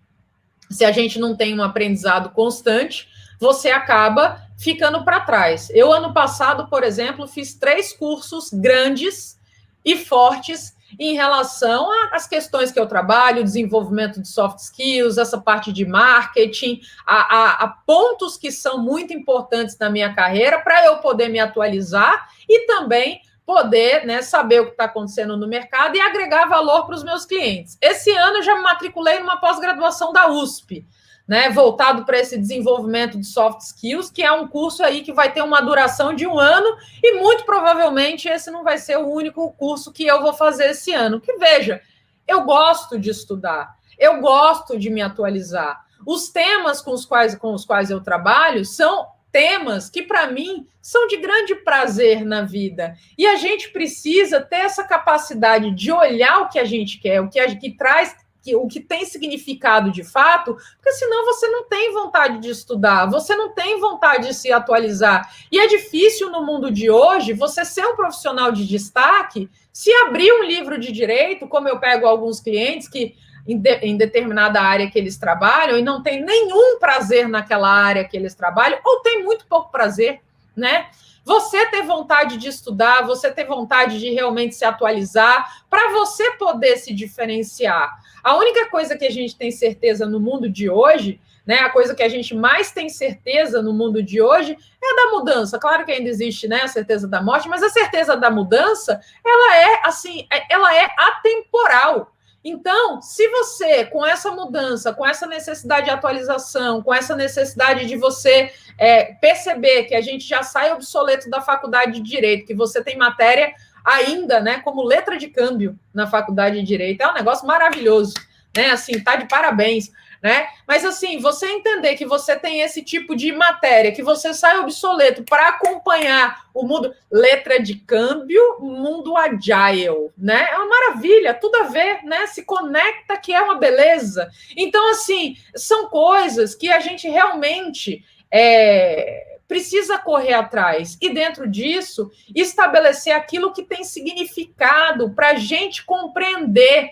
[0.69, 3.07] Se a gente não tem um aprendizado constante,
[3.39, 5.69] você acaba ficando para trás.
[5.71, 9.39] Eu, ano passado, por exemplo, fiz três cursos grandes
[9.83, 15.73] e fortes em relação às questões que eu trabalho, desenvolvimento de soft skills, essa parte
[15.73, 20.97] de marketing, a, a, a pontos que são muito importantes na minha carreira para eu
[20.97, 26.01] poder me atualizar e também poder né, saber o que está acontecendo no mercado e
[26.01, 27.77] agregar valor para os meus clientes.
[27.81, 30.85] Esse ano eu já me matriculei numa pós-graduação da USP
[31.31, 35.31] né, voltado para esse desenvolvimento de soft skills, que é um curso aí que vai
[35.31, 39.49] ter uma duração de um ano, e muito provavelmente esse não vai ser o único
[39.53, 41.21] curso que eu vou fazer esse ano.
[41.21, 41.81] Que veja,
[42.27, 45.85] eu gosto de estudar, eu gosto de me atualizar.
[46.05, 50.67] Os temas com os quais, com os quais eu trabalho são temas que, para mim,
[50.81, 52.93] são de grande prazer na vida.
[53.17, 57.29] E a gente precisa ter essa capacidade de olhar o que a gente quer, o
[57.29, 61.65] que, a, que traz que, o que tem significado de fato, porque senão você não
[61.65, 65.31] tem vontade de estudar, você não tem vontade de se atualizar.
[65.51, 70.31] E é difícil no mundo de hoje você ser um profissional de destaque, se abrir
[70.33, 73.15] um livro de direito, como eu pego alguns clientes que
[73.47, 78.03] em, de, em determinada área que eles trabalham e não tem nenhum prazer naquela área
[78.03, 80.21] que eles trabalham, ou tem muito pouco prazer,
[80.55, 80.87] né?
[81.23, 86.77] Você ter vontade de estudar, você ter vontade de realmente se atualizar, para você poder
[86.77, 87.91] se diferenciar.
[88.23, 91.95] A única coisa que a gente tem certeza no mundo de hoje, né, a coisa
[91.95, 95.57] que a gente mais tem certeza no mundo de hoje é da mudança.
[95.59, 99.55] Claro que ainda existe, né, a certeza da morte, mas a certeza da mudança, ela
[99.55, 102.11] é assim, é, ela é atemporal.
[102.43, 107.95] Então, se você, com essa mudança, com essa necessidade de atualização, com essa necessidade de
[107.95, 112.83] você é, perceber que a gente já sai obsoleto da faculdade de direito, que você
[112.83, 113.53] tem matéria
[113.83, 118.13] ainda, né, como letra de câmbio na faculdade de direito, é um negócio maravilhoso,
[118.55, 118.71] né?
[118.71, 119.91] Assim, tá de parabéns
[120.21, 120.47] né?
[120.67, 125.23] Mas assim, você entender que você tem esse tipo de matéria, que você sai obsoleto
[125.23, 130.47] para acompanhar o mundo, letra de câmbio, mundo agile, né?
[130.51, 132.27] É uma maravilha, tudo a ver, né?
[132.27, 134.29] Se conecta que é uma beleza.
[134.55, 142.09] Então, assim, são coisas que a gente realmente é, precisa correr atrás e, dentro disso,
[142.33, 146.89] estabelecer aquilo que tem significado para a gente compreender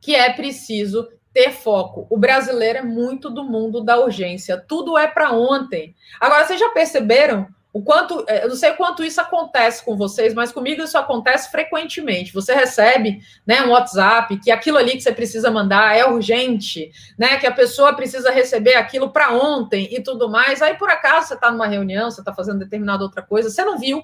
[0.00, 2.04] que é preciso ter foco.
[2.10, 4.60] O brasileiro é muito do mundo da urgência.
[4.60, 5.94] Tudo é para ontem.
[6.20, 10.32] Agora, vocês já perceberam o quanto, é, eu não sei quanto isso acontece com vocês,
[10.32, 12.32] mas comigo isso acontece frequentemente.
[12.32, 17.36] Você recebe, né, um WhatsApp que aquilo ali que você precisa mandar é urgente, né,
[17.36, 20.62] que a pessoa precisa receber aquilo para ontem e tudo mais.
[20.62, 23.78] Aí por acaso você está numa reunião, você está fazendo determinada outra coisa, você não
[23.78, 24.02] viu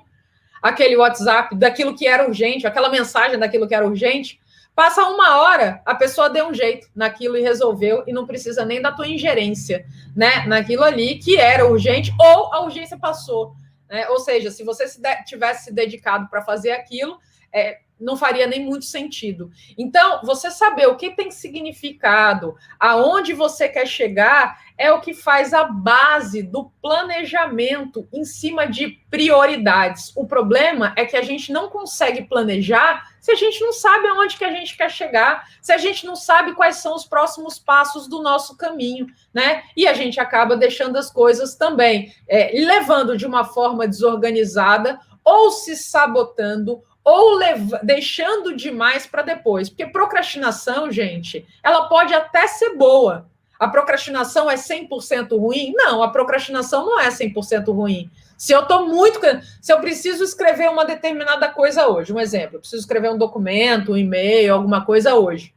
[0.61, 4.39] aquele WhatsApp daquilo que era urgente, aquela mensagem daquilo que era urgente.
[4.75, 8.81] Passa uma hora, a pessoa deu um jeito naquilo e resolveu, e não precisa nem
[8.81, 9.85] da tua ingerência,
[10.17, 10.47] né?
[10.47, 13.55] Naquilo ali que era urgente, ou a urgência passou.
[13.89, 14.09] Né?
[14.09, 17.19] Ou seja, se você se de tivesse se dedicado para fazer aquilo,
[17.53, 19.51] é, não faria nem muito sentido.
[19.77, 25.53] Então, você saber o que tem significado, aonde você quer chegar, é o que faz
[25.53, 30.11] a base do planejamento em cima de prioridades.
[30.17, 34.37] O problema é que a gente não consegue planejar se a gente não sabe aonde
[34.37, 38.09] que a gente quer chegar, se a gente não sabe quais são os próximos passos
[38.09, 39.63] do nosso caminho, né?
[39.77, 45.53] E a gente acaba deixando as coisas também, é, levando de uma forma desorganizada ou
[45.53, 47.39] se sabotando ou
[47.85, 49.69] deixando demais para depois.
[49.69, 53.31] Porque procrastinação, gente, ela pode até ser boa.
[53.57, 55.73] A procrastinação é 100% ruim?
[55.77, 58.11] Não, a procrastinação não é 100% ruim.
[58.43, 59.21] Se eu estou muito.
[59.61, 63.93] Se eu preciso escrever uma determinada coisa hoje, um exemplo, eu preciso escrever um documento,
[63.93, 65.55] um e-mail, alguma coisa hoje.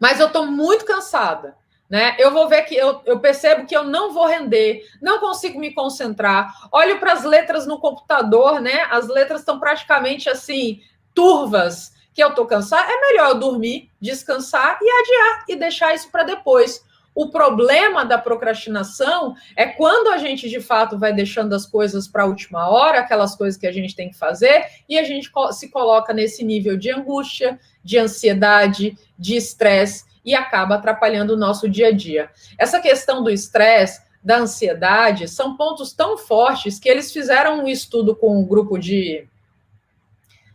[0.00, 1.54] Mas eu estou muito cansada
[1.88, 2.14] né?
[2.20, 5.74] Eu vou ver que eu, eu percebo que eu não vou render, não consigo me
[5.74, 6.68] concentrar.
[6.70, 8.86] Olho para as letras no computador, né?
[8.90, 10.80] As letras estão praticamente assim,
[11.12, 12.88] turvas, que eu estou cansado.
[12.88, 16.80] É melhor eu dormir, descansar e adiar e deixar isso para depois.
[17.14, 22.22] O problema da procrastinação é quando a gente de fato vai deixando as coisas para
[22.22, 25.68] a última hora, aquelas coisas que a gente tem que fazer, e a gente se
[25.70, 31.88] coloca nesse nível de angústia, de ansiedade, de estresse e acaba atrapalhando o nosso dia
[31.88, 32.30] a dia.
[32.58, 38.14] Essa questão do estresse, da ansiedade, são pontos tão fortes que eles fizeram um estudo
[38.14, 39.26] com um grupo de,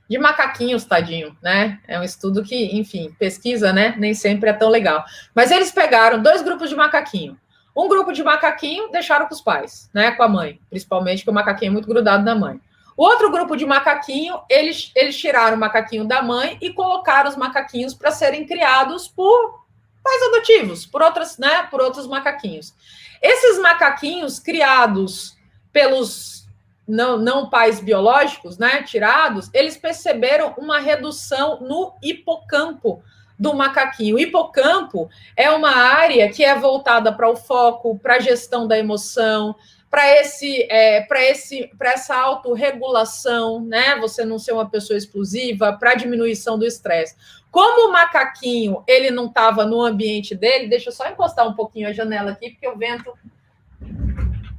[0.10, 1.80] de macaquinhos, tadinho, né?
[1.88, 3.96] É um estudo que, enfim, pesquisa, né?
[3.98, 5.04] Nem sempre é tão legal.
[5.34, 7.38] Mas eles pegaram dois grupos de macaquinho.
[7.76, 10.12] Um grupo de macaquinho deixaram com os pais, né?
[10.12, 12.60] Com a mãe, principalmente, porque o macaquinho é muito grudado na mãe.
[12.96, 17.36] O outro grupo de macaquinho, eles, eles tiraram o macaquinho da mãe e colocaram os
[17.36, 19.66] macaquinhos para serem criados por
[20.02, 22.74] pais adotivos, por outras, né, por outros macaquinhos.
[23.22, 25.36] Esses macaquinhos criados
[25.74, 26.45] pelos
[26.88, 33.02] não, não pais biológicos, né, tirados, eles perceberam uma redução no hipocampo
[33.38, 34.16] do macaquinho.
[34.16, 38.78] O hipocampo é uma área que é voltada para o foco, para a gestão da
[38.78, 39.56] emoção,
[39.90, 43.98] para esse é, para esse para essa autorregulação, né?
[44.00, 47.16] Você não ser uma pessoa explosiva, para diminuição do estresse.
[47.52, 51.88] Como o macaquinho ele não estava no ambiente dele, deixa eu só encostar um pouquinho
[51.88, 53.14] a janela aqui, porque o vento,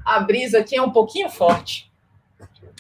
[0.04, 1.92] a brisa aqui é um pouquinho forte.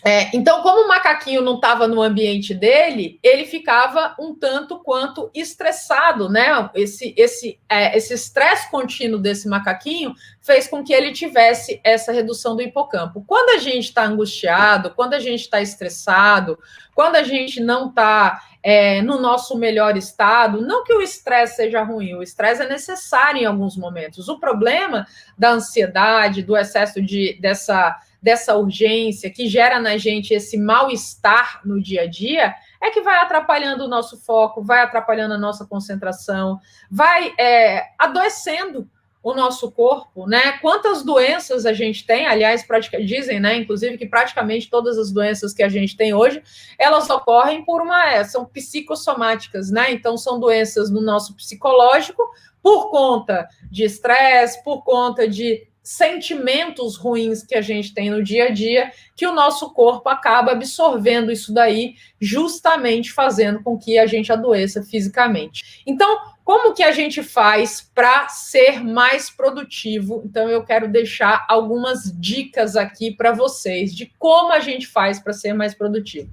[0.04, 5.30] É, então, como o macaquinho não estava no ambiente dele, ele ficava um tanto quanto
[5.34, 6.70] estressado, né?
[6.74, 12.54] Esse esse é, esse estresse contínuo desse macaquinho fez com que ele tivesse essa redução
[12.54, 13.24] do hipocampo.
[13.26, 16.58] Quando a gente está angustiado, quando a gente está estressado,
[16.94, 21.82] quando a gente não está é, no nosso melhor estado, não que o estresse seja
[21.82, 24.28] ruim, o estresse é necessário em alguns momentos.
[24.28, 25.06] O problema
[25.38, 27.96] da ansiedade, do excesso de dessa
[28.26, 33.20] dessa urgência que gera na gente esse mal-estar no dia a dia, é que vai
[33.20, 36.58] atrapalhando o nosso foco, vai atrapalhando a nossa concentração,
[36.90, 38.90] vai é, adoecendo
[39.22, 40.58] o nosso corpo, né?
[40.58, 45.54] Quantas doenças a gente tem, aliás, pratica, dizem, né, inclusive, que praticamente todas as doenças
[45.54, 46.42] que a gente tem hoje,
[46.76, 49.92] elas ocorrem por uma, é, são psicossomáticas, né?
[49.92, 52.28] Então, são doenças no nosso psicológico
[52.60, 58.46] por conta de estresse, por conta de sentimentos ruins que a gente tem no dia
[58.46, 64.04] a dia, que o nosso corpo acaba absorvendo isso daí, justamente fazendo com que a
[64.04, 65.84] gente adoeça fisicamente.
[65.86, 70.22] Então, como que a gente faz para ser mais produtivo?
[70.24, 75.32] Então, eu quero deixar algumas dicas aqui para vocês de como a gente faz para
[75.32, 76.32] ser mais produtivo.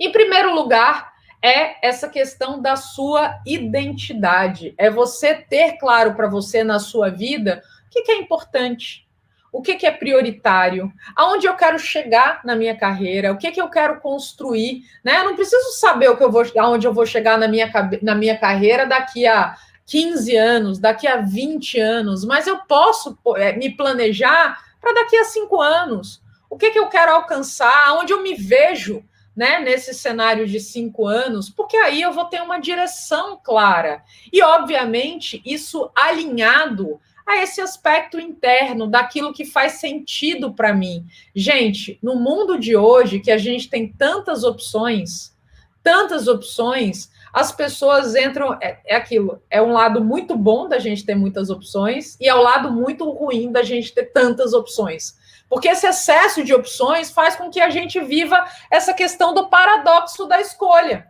[0.00, 4.74] Em primeiro lugar, é essa questão da sua identidade.
[4.76, 9.06] É você ter claro para você na sua vida que, que é importante,
[9.52, 13.60] o que, que é prioritário, aonde eu quero chegar na minha carreira, o que, que
[13.60, 15.18] eu quero construir, né?
[15.20, 17.70] Eu não preciso saber o que eu vou, aonde eu vou chegar na minha,
[18.02, 19.56] na minha carreira daqui a
[19.86, 25.24] 15 anos, daqui a 20 anos, mas eu posso é, me planejar para daqui a
[25.24, 26.22] cinco anos.
[26.50, 29.02] O que, que eu quero alcançar, aonde eu me vejo
[29.36, 34.02] né, nesse cenário de cinco anos, porque aí eu vou ter uma direção clara.
[34.32, 41.04] E, obviamente, isso alinhado a esse aspecto interno, daquilo que faz sentido para mim.
[41.34, 45.36] Gente, no mundo de hoje, que a gente tem tantas opções,
[45.82, 48.56] tantas opções, as pessoas entram.
[48.62, 52.34] É, é, aquilo, é um lado muito bom da gente ter muitas opções, e é
[52.34, 55.16] o lado muito ruim da gente ter tantas opções.
[55.48, 60.26] Porque esse excesso de opções faz com que a gente viva essa questão do paradoxo
[60.26, 61.06] da escolha.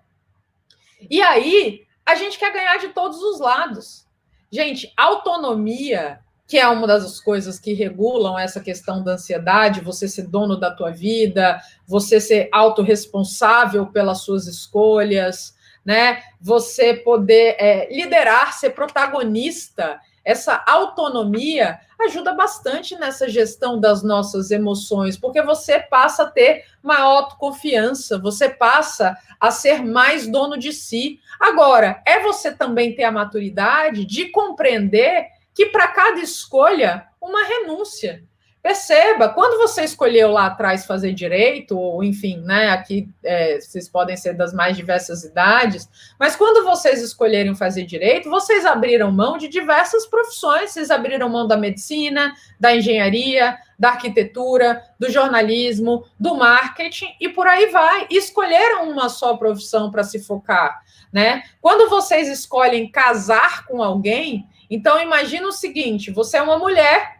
[1.11, 4.07] E aí, a gente quer ganhar de todos os lados.
[4.51, 10.29] Gente, autonomia, que é uma das coisas que regulam essa questão da ansiedade, você ser
[10.29, 16.23] dono da tua vida, você ser autorresponsável pelas suas escolhas, né?
[16.41, 25.17] Você poder é, liderar, ser protagonista essa autonomia ajuda bastante nessa gestão das nossas emoções,
[25.17, 31.21] porque você passa a ter maior autoconfiança, você passa a ser mais dono de si.
[31.39, 38.25] Agora, é você também ter a maturidade de compreender que para cada escolha, uma renúncia.
[38.67, 42.71] Perceba, quando você escolheu lá atrás fazer direito, ou enfim, né?
[42.71, 45.89] Aqui é, vocês podem ser das mais diversas idades,
[46.19, 51.47] mas quando vocês escolherem fazer direito, vocês abriram mão de diversas profissões, vocês abriram mão
[51.47, 58.09] da medicina, da engenharia, da arquitetura, do jornalismo, do marketing e por aí vai.
[58.11, 61.45] E escolheram uma só profissão para se focar, né?
[61.61, 67.15] Quando vocês escolhem casar com alguém, então imagina o seguinte: você é uma mulher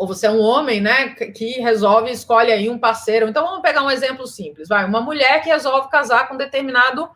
[0.00, 3.28] ou você é um homem, né, que resolve, escolhe aí um parceiro.
[3.28, 4.66] Então, vamos pegar um exemplo simples.
[4.66, 7.06] Vai, uma mulher que resolve casar com determinado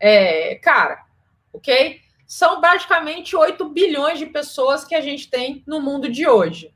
[0.00, 1.04] é, cara,
[1.52, 2.00] ok?
[2.26, 6.74] São praticamente 8 bilhões de pessoas que a gente tem no mundo de hoje.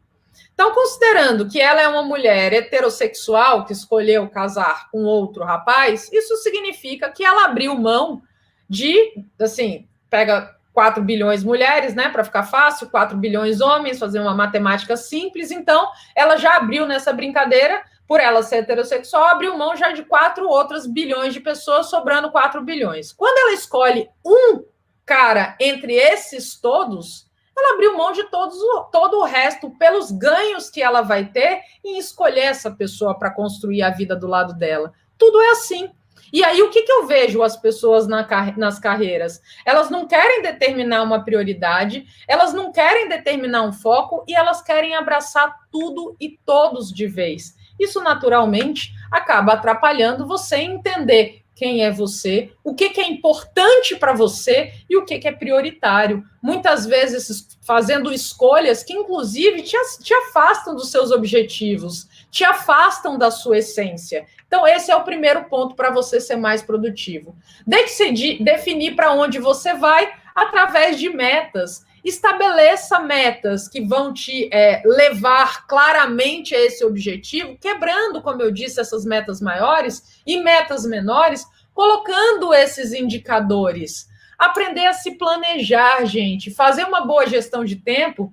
[0.54, 6.36] Então, considerando que ela é uma mulher heterossexual que escolheu casar com outro rapaz, isso
[6.36, 8.22] significa que ela abriu mão
[8.68, 14.32] de, assim, pega 4 bilhões mulheres, né, para ficar fácil, 4 bilhões homens, fazer uma
[14.32, 15.50] matemática simples.
[15.50, 20.48] Então, ela já abriu nessa brincadeira, por ela ser heterossexual, abriu mão já de 4
[20.48, 23.12] outras bilhões de pessoas, sobrando 4 bilhões.
[23.12, 24.62] Quando ela escolhe um
[25.04, 27.26] cara entre esses todos,
[27.58, 28.56] ela abriu mão de todos,
[28.92, 33.82] todo o resto, pelos ganhos que ela vai ter em escolher essa pessoa para construir
[33.82, 34.92] a vida do lado dela.
[35.18, 35.90] Tudo é assim.
[36.32, 38.26] E aí, o que, que eu vejo as pessoas na,
[38.56, 39.40] nas carreiras?
[39.64, 44.94] Elas não querem determinar uma prioridade, elas não querem determinar um foco e elas querem
[44.94, 47.56] abraçar tudo e todos de vez.
[47.78, 54.12] Isso, naturalmente, acaba atrapalhando você entender quem é você, o que, que é importante para
[54.12, 56.22] você e o que, que é prioritário.
[56.40, 63.32] Muitas vezes fazendo escolhas que, inclusive, te, te afastam dos seus objetivos, te afastam da
[63.32, 64.24] sua essência.
[64.48, 67.36] Então, esse é o primeiro ponto para você ser mais produtivo.
[67.66, 71.84] Decidir, definir para onde você vai através de metas.
[72.02, 78.80] Estabeleça metas que vão te é, levar claramente a esse objetivo, quebrando, como eu disse,
[78.80, 81.44] essas metas maiores e metas menores,
[81.74, 84.08] colocando esses indicadores.
[84.38, 86.50] Aprender a se planejar, gente.
[86.50, 88.32] Fazer uma boa gestão de tempo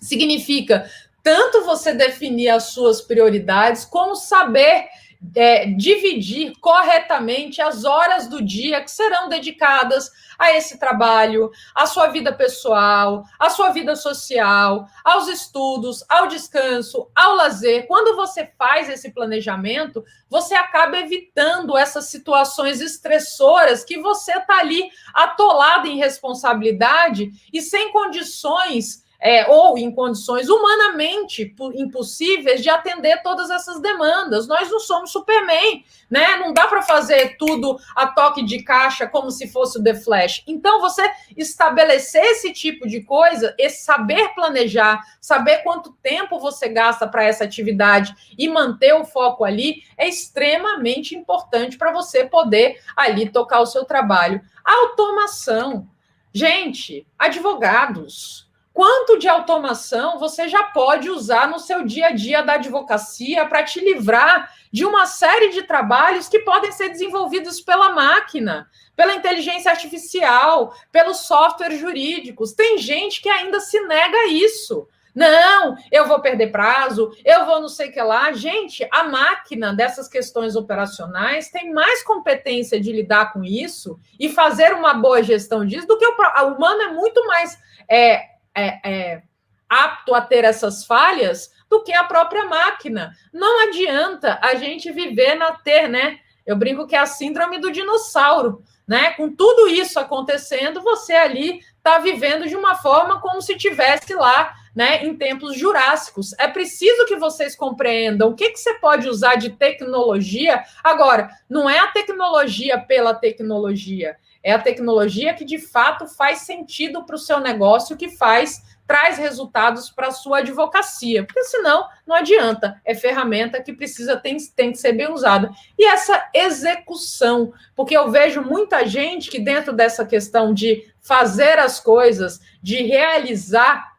[0.00, 0.88] significa
[1.22, 4.86] tanto você definir as suas prioridades, como saber
[5.34, 12.08] é, dividir corretamente as horas do dia que serão dedicadas a esse trabalho, à sua
[12.08, 17.86] vida pessoal, à sua vida social, aos estudos, ao descanso, ao lazer.
[17.86, 24.90] Quando você faz esse planejamento, você acaba evitando essas situações estressoras que você está ali
[25.14, 33.50] atolado em responsabilidade e sem condições é, ou em condições humanamente impossíveis de atender todas
[33.50, 34.48] essas demandas.
[34.48, 36.36] Nós não somos Superman, né?
[36.38, 40.42] Não dá para fazer tudo a toque de caixa como se fosse o The Flash.
[40.44, 47.06] Então, você estabelecer esse tipo de coisa, esse saber planejar, saber quanto tempo você gasta
[47.06, 53.30] para essa atividade e manter o foco ali, é extremamente importante para você poder ali
[53.30, 54.40] tocar o seu trabalho.
[54.64, 55.88] Automação.
[56.34, 62.54] Gente, advogados, Quanto de automação você já pode usar no seu dia a dia da
[62.54, 68.66] advocacia para te livrar de uma série de trabalhos que podem ser desenvolvidos pela máquina,
[68.96, 72.54] pela inteligência artificial, pelos softwares jurídicos?
[72.54, 74.88] Tem gente que ainda se nega a isso.
[75.14, 78.32] Não, eu vou perder prazo, eu vou não sei o que lá.
[78.32, 84.72] Gente, a máquina dessas questões operacionais tem mais competência de lidar com isso e fazer
[84.72, 86.14] uma boa gestão disso do que o,
[86.46, 89.22] humano é muito mais é, é, é,
[89.68, 93.12] apto a ter essas falhas do que a própria máquina.
[93.32, 96.18] Não adianta a gente viver na ter, né?
[96.44, 98.62] Eu brinco que é a síndrome do dinossauro.
[98.86, 99.12] né?
[99.12, 104.52] Com tudo isso acontecendo, você ali está vivendo de uma forma como se tivesse lá,
[104.74, 106.32] né, em tempos jurássicos.
[106.38, 110.62] É preciso que vocês compreendam o que, que você pode usar de tecnologia.
[110.82, 117.04] Agora, não é a tecnologia pela tecnologia, é a tecnologia que de fato faz sentido
[117.04, 122.16] para o seu negócio, que faz traz resultados para a sua advocacia, porque senão não
[122.16, 125.50] adianta, é ferramenta que precisa, tem, tem que ser bem usada.
[125.78, 131.80] E essa execução, porque eu vejo muita gente que dentro dessa questão de fazer as
[131.80, 133.92] coisas, de realizar,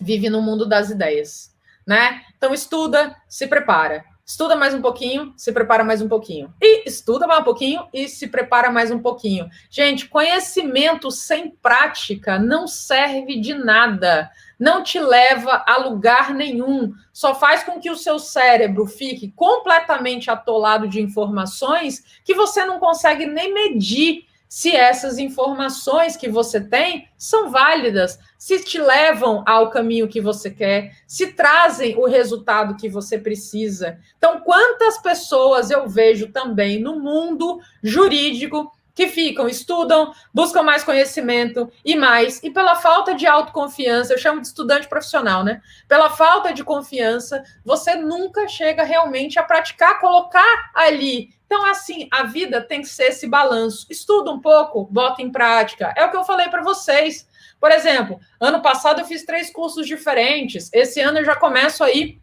[0.00, 1.54] vive no mundo das ideias,
[1.86, 2.22] né?
[2.36, 6.52] Então estuda, se prepara estuda mais um pouquinho, se prepara mais um pouquinho.
[6.60, 9.48] E estuda mais um pouquinho e se prepara mais um pouquinho.
[9.70, 14.28] Gente, conhecimento sem prática não serve de nada.
[14.58, 16.92] Não te leva a lugar nenhum.
[17.12, 22.80] Só faz com que o seu cérebro fique completamente atolado de informações que você não
[22.80, 29.70] consegue nem medir se essas informações que você tem são válidas, se te levam ao
[29.70, 33.98] caminho que você quer, se trazem o resultado que você precisa.
[34.16, 41.70] Então, quantas pessoas eu vejo também no mundo jurídico que ficam, estudam, buscam mais conhecimento
[41.84, 45.60] e mais, e pela falta de autoconfiança, eu chamo de estudante profissional, né?
[45.86, 52.24] Pela falta de confiança, você nunca chega realmente a praticar, colocar ali então, assim, a
[52.24, 53.86] vida tem que ser esse balanço.
[53.88, 55.94] Estuda um pouco, bota em prática.
[55.96, 57.26] É o que eu falei para vocês.
[57.60, 60.68] Por exemplo, ano passado eu fiz três cursos diferentes.
[60.72, 62.18] Esse ano eu já começo aí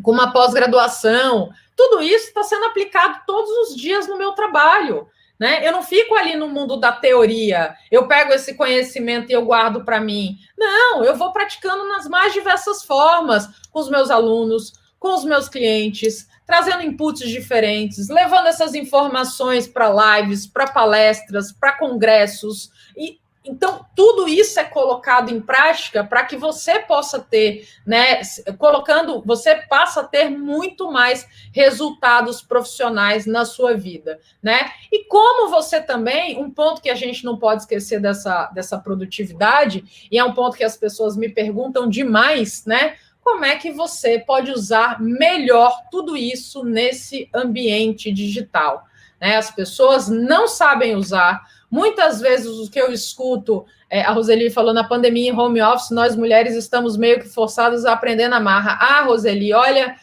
[0.00, 1.50] com uma pós-graduação.
[1.76, 5.08] Tudo isso está sendo aplicado todos os dias no meu trabalho.
[5.42, 5.66] Né?
[5.66, 9.84] Eu não fico ali no mundo da teoria, eu pego esse conhecimento e eu guardo
[9.84, 10.38] para mim.
[10.56, 15.48] Não, eu vou praticando nas mais diversas formas, com os meus alunos, com os meus
[15.48, 22.70] clientes, trazendo inputs diferentes, levando essas informações para lives, para palestras, para congressos.
[22.96, 28.20] E então tudo isso é colocado em prática para que você possa ter, né,
[28.58, 34.70] colocando, você passa a ter muito mais resultados profissionais na sua vida, né?
[34.90, 40.08] E como você também, um ponto que a gente não pode esquecer dessa dessa produtividade,
[40.10, 42.96] e é um ponto que as pessoas me perguntam demais, né?
[43.22, 48.84] como é que você pode usar melhor tudo isso nesse ambiente digital.
[49.20, 49.36] Né?
[49.36, 51.46] As pessoas não sabem usar.
[51.72, 55.90] Muitas vezes o que eu escuto, é, a Roseli falou na pandemia em home office,
[55.90, 58.78] nós mulheres estamos meio que forçadas a aprender na marra.
[58.78, 59.96] Ah, Roseli, olha,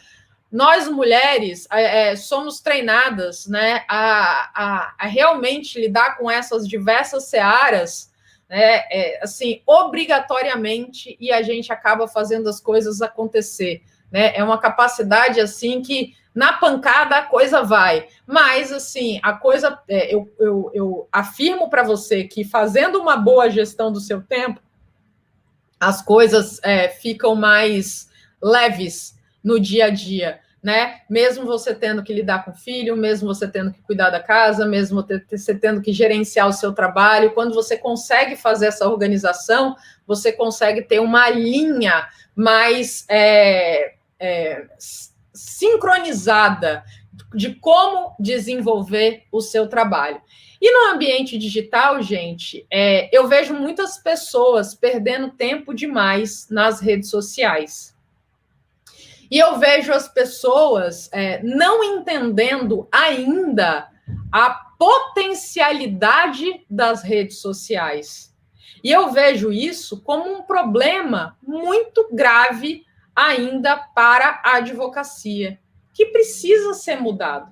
[0.50, 8.10] nós mulheres é, somos treinadas né, a, a, a realmente lidar com essas diversas searas
[8.50, 8.82] né?
[8.90, 13.80] É, assim, obrigatoriamente, e a gente acaba fazendo as coisas acontecer.
[14.10, 14.36] Né?
[14.36, 18.08] É uma capacidade assim que na pancada a coisa vai.
[18.26, 19.78] Mas, assim, a coisa.
[19.88, 24.60] É, eu, eu, eu afirmo para você que fazendo uma boa gestão do seu tempo,
[25.78, 28.08] as coisas é, ficam mais
[28.42, 31.00] leves no dia a dia né?
[31.08, 34.66] Mesmo você tendo que lidar com o filho, mesmo você tendo que cuidar da casa,
[34.66, 39.74] mesmo você tendo que gerenciar o seu trabalho, quando você consegue fazer essa organização,
[40.06, 42.06] você consegue ter uma linha
[42.36, 44.66] mais é, é,
[45.32, 46.84] sincronizada
[47.34, 50.20] de como desenvolver o seu trabalho.
[50.60, 57.08] E no ambiente digital, gente, é, eu vejo muitas pessoas perdendo tempo demais nas redes
[57.08, 57.96] sociais.
[59.30, 63.88] E eu vejo as pessoas é, não entendendo ainda
[64.30, 68.34] a potencialidade das redes sociais.
[68.82, 72.84] E eu vejo isso como um problema muito grave
[73.20, 75.58] ainda para a advocacia,
[75.92, 77.50] que precisa ser mudado.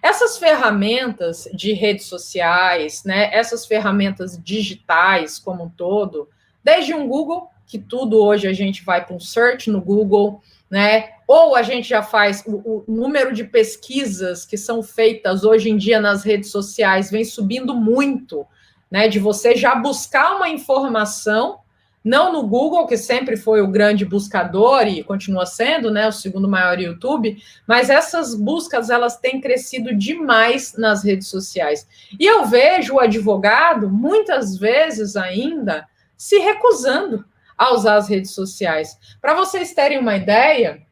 [0.00, 6.28] Essas ferramentas de redes sociais, né, essas ferramentas digitais como um todo,
[6.62, 10.40] desde um Google, que tudo hoje a gente vai para um search no Google,
[10.70, 11.10] né?
[11.26, 15.76] Ou a gente já faz o, o, número de pesquisas que são feitas hoje em
[15.76, 18.46] dia nas redes sociais vem subindo muito,
[18.90, 19.08] né?
[19.08, 21.58] De você já buscar uma informação,
[22.04, 26.08] não no Google, que sempre foi o grande buscador e continua sendo, né?
[26.08, 31.86] O segundo maior YouTube, mas essas buscas elas têm crescido demais nas redes sociais.
[32.18, 35.86] E eu vejo o advogado muitas vezes ainda
[36.16, 37.24] se recusando
[37.56, 38.96] a usar as redes sociais.
[39.20, 40.82] Para vocês terem uma ideia,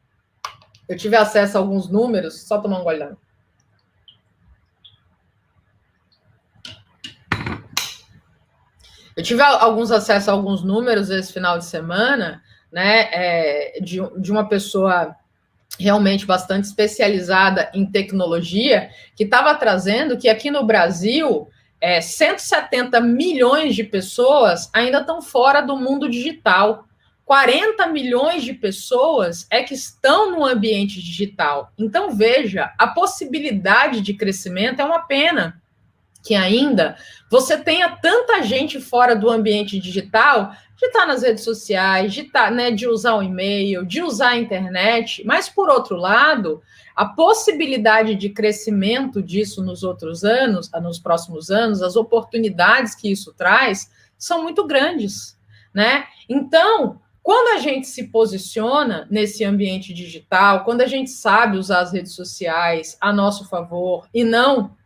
[0.89, 3.17] eu tive acesso a alguns números, só tomar um gole.
[9.17, 14.31] Eu tive alguns acessos a alguns números esse final de semana, né, é, de, de
[14.31, 15.17] uma pessoa
[15.81, 21.49] realmente bastante especializada em tecnologia, que estava trazendo que aqui no Brasil
[21.81, 26.85] é, 170 milhões de pessoas ainda estão fora do mundo digital.
[27.25, 31.73] 40 milhões de pessoas é que estão no ambiente digital.
[31.77, 35.61] Então, veja, a possibilidade de crescimento é uma pena
[36.27, 36.97] que ainda
[37.31, 42.51] você tenha tanta gente fora do ambiente digital, de estar nas redes sociais, de, estar,
[42.51, 46.61] né, de usar o e-mail, de usar a internet, mas, por outro lado,
[46.95, 53.33] a possibilidade de crescimento disso nos outros anos, nos próximos anos, as oportunidades que isso
[53.33, 55.39] traz são muito grandes,
[55.72, 56.05] né?
[56.29, 61.93] Então, quando a gente se posiciona nesse ambiente digital, quando a gente sabe usar as
[61.93, 64.77] redes sociais a nosso favor e não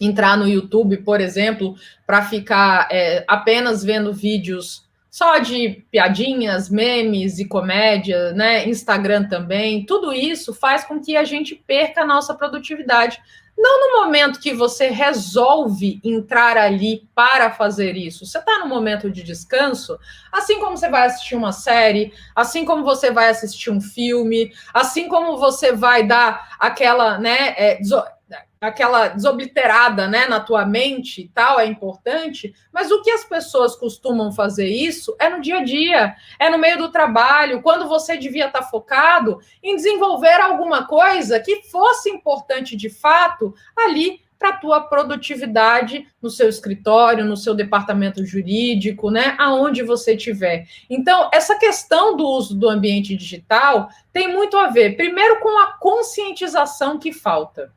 [0.00, 1.74] entrar no YouTube, por exemplo,
[2.06, 8.68] para ficar é, apenas vendo vídeos só de piadinhas, memes e comédia, né?
[8.68, 13.20] Instagram também, tudo isso faz com que a gente perca a nossa produtividade.
[13.56, 18.24] Não no momento que você resolve entrar ali para fazer isso.
[18.24, 19.98] Você está no momento de descanso,
[20.30, 25.08] assim como você vai assistir uma série, assim como você vai assistir um filme, assim
[25.08, 27.54] como você vai dar aquela, né?
[27.56, 27.80] É,
[28.60, 33.76] aquela desobliterada né, na tua mente e tal, é importante, mas o que as pessoas
[33.76, 38.16] costumam fazer isso é no dia a dia, é no meio do trabalho, quando você
[38.16, 44.56] devia estar focado em desenvolver alguma coisa que fosse importante de fato ali para a
[44.56, 50.66] tua produtividade no seu escritório, no seu departamento jurídico, né, aonde você estiver.
[50.88, 55.72] Então, essa questão do uso do ambiente digital tem muito a ver, primeiro, com a
[55.72, 57.72] conscientização que falta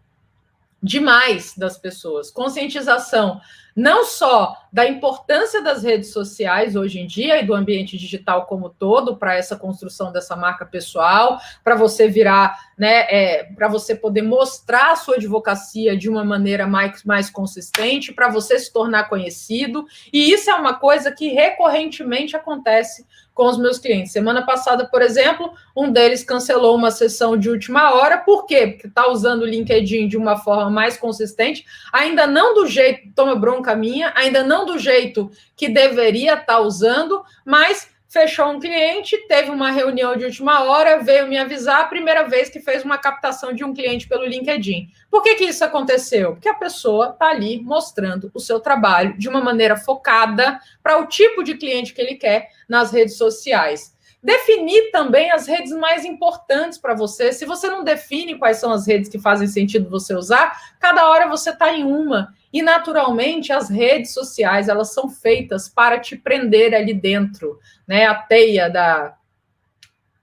[0.82, 2.32] demais das pessoas.
[2.32, 3.40] Conscientização
[3.76, 8.70] não só da importância das redes sociais hoje em dia e do ambiente digital como
[8.70, 14.22] todo para essa construção dessa marca pessoal, para você virar, né, é, para você poder
[14.22, 19.86] mostrar a sua advocacia de uma maneira mais, mais consistente, para você se tornar conhecido,
[20.12, 24.12] e isso é uma coisa que recorrentemente acontece com os meus clientes.
[24.12, 28.68] Semana passada, por exemplo, um deles cancelou uma sessão de última hora, por quê?
[28.68, 33.36] Porque está usando o LinkedIn de uma forma mais consistente, ainda não do jeito, toma
[33.36, 39.16] bronca minha, ainda não do jeito que deveria estar tá usando, mas fechou um cliente,
[39.30, 42.98] teve uma reunião de última hora, veio me avisar a primeira vez que fez uma
[42.98, 44.90] captação de um cliente pelo LinkedIn.
[45.10, 46.34] Por que, que isso aconteceu?
[46.34, 51.08] Porque a pessoa está ali mostrando o seu trabalho de uma maneira focada para o
[51.08, 53.96] tipo de cliente que ele quer nas redes sociais.
[54.24, 57.34] Definir também as redes mais importantes para você.
[57.34, 61.28] Se você não define quais são as redes que fazem sentido você usar, cada hora
[61.28, 62.34] você está em uma.
[62.54, 68.06] E naturalmente as redes sociais elas são feitas para te prender ali dentro, né?
[68.06, 69.16] A teia da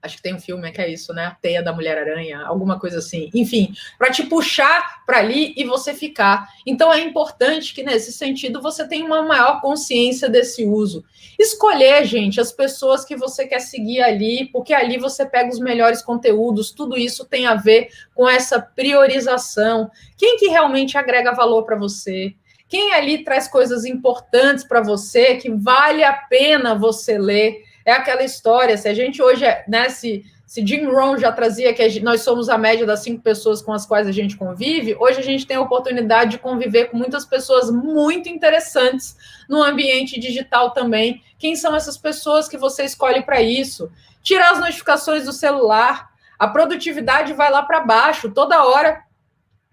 [0.01, 1.25] Acho que tem um filme que é isso, né?
[1.25, 3.29] A teia da Mulher-Aranha, alguma coisa assim.
[3.33, 6.47] Enfim, para te puxar para ali e você ficar.
[6.65, 11.03] Então é importante que nesse sentido você tenha uma maior consciência desse uso.
[11.37, 16.01] Escolher, gente, as pessoas que você quer seguir ali, porque ali você pega os melhores
[16.01, 16.71] conteúdos.
[16.71, 19.91] Tudo isso tem a ver com essa priorização.
[20.17, 22.33] Quem que realmente agrega valor para você?
[22.69, 27.67] Quem ali traz coisas importantes para você que vale a pena você ler?
[27.89, 31.73] É aquela história, se a gente hoje, é, né, se, se Jim Rohn já trazia
[31.73, 34.95] que gente, nós somos a média das cinco pessoas com as quais a gente convive,
[34.99, 39.17] hoje a gente tem a oportunidade de conviver com muitas pessoas muito interessantes
[39.49, 41.23] no ambiente digital também.
[41.37, 43.91] Quem são essas pessoas que você escolhe para isso?
[44.21, 49.03] Tirar as notificações do celular, a produtividade vai lá para baixo, toda hora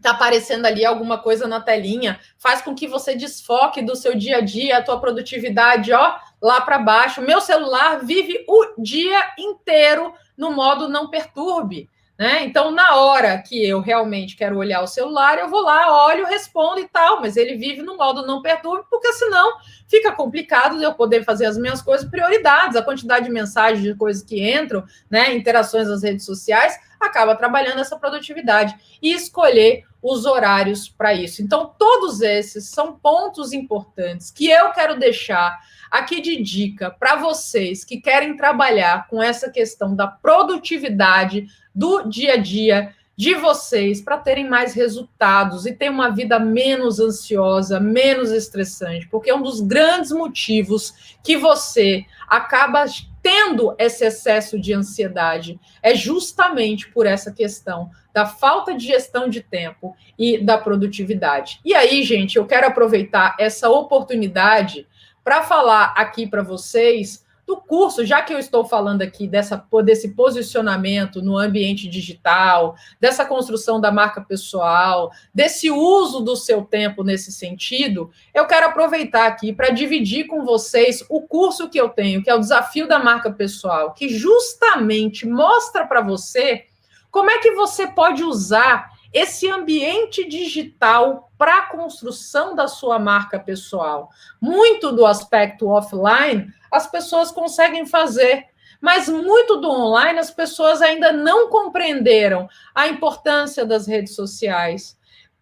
[0.07, 4.37] está aparecendo ali alguma coisa na telinha, faz com que você desfoque do seu dia
[4.37, 7.21] a dia, a tua produtividade, ó, lá para baixo.
[7.21, 11.91] Meu celular vive o dia inteiro no modo não perturbe.
[12.19, 12.45] Né?
[12.45, 16.81] Então, na hora que eu realmente quero olhar o celular, eu vou lá, olho, respondo
[16.81, 21.25] e tal, mas ele vive no modo não perturbe, porque senão fica complicado eu poder
[21.25, 25.35] fazer as minhas coisas prioridades, a quantidade de mensagens, de coisas que entram, né?
[25.35, 31.43] Interações nas redes sociais, acaba trabalhando essa produtividade e escolher os horários para isso.
[31.43, 35.59] Então, todos esses são pontos importantes que eu quero deixar
[35.91, 41.47] aqui de dica para vocês que querem trabalhar com essa questão da produtividade
[41.77, 47.01] do dia a dia de vocês para terem mais resultados e ter uma vida menos
[47.01, 52.85] ansiosa, menos estressante, porque é um dos grandes motivos que você acaba
[53.23, 59.41] tendo esse excesso de ansiedade é justamente por essa questão da falta de gestão de
[59.41, 61.61] tempo e da produtividade.
[61.65, 64.87] E aí, gente, eu quero aproveitar essa oportunidade
[65.25, 70.15] para falar aqui para vocês do curso, já que eu estou falando aqui dessa, desse
[70.15, 77.31] posicionamento no ambiente digital, dessa construção da marca pessoal, desse uso do seu tempo nesse
[77.31, 82.29] sentido, eu quero aproveitar aqui para dividir com vocês o curso que eu tenho, que
[82.29, 86.65] é o Desafio da Marca Pessoal, que justamente mostra para você
[87.13, 93.41] como é que você pode usar esse ambiente digital para a construção da sua marca
[93.41, 94.11] pessoal.
[94.39, 98.45] Muito do aspecto offline as pessoas conseguem fazer,
[98.79, 104.96] mas muito do online as pessoas ainda não compreenderam a importância das redes sociais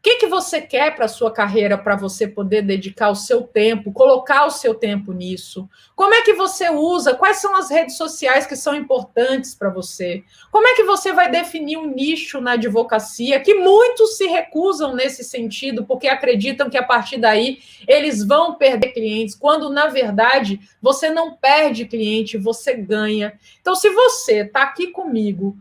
[0.05, 3.91] que, que você quer para a sua carreira para você poder dedicar o seu tempo,
[3.91, 5.67] colocar o seu tempo nisso?
[5.97, 7.15] Como é que você usa?
[7.15, 10.23] Quais são as redes sociais que são importantes para você?
[10.53, 13.41] Como é que você vai definir um nicho na advocacia?
[13.41, 18.93] Que muitos se recusam nesse sentido, porque acreditam que a partir daí eles vão perder
[18.93, 23.39] clientes, quando na verdade você não perde cliente, você ganha.
[23.59, 25.57] Então, se você está aqui comigo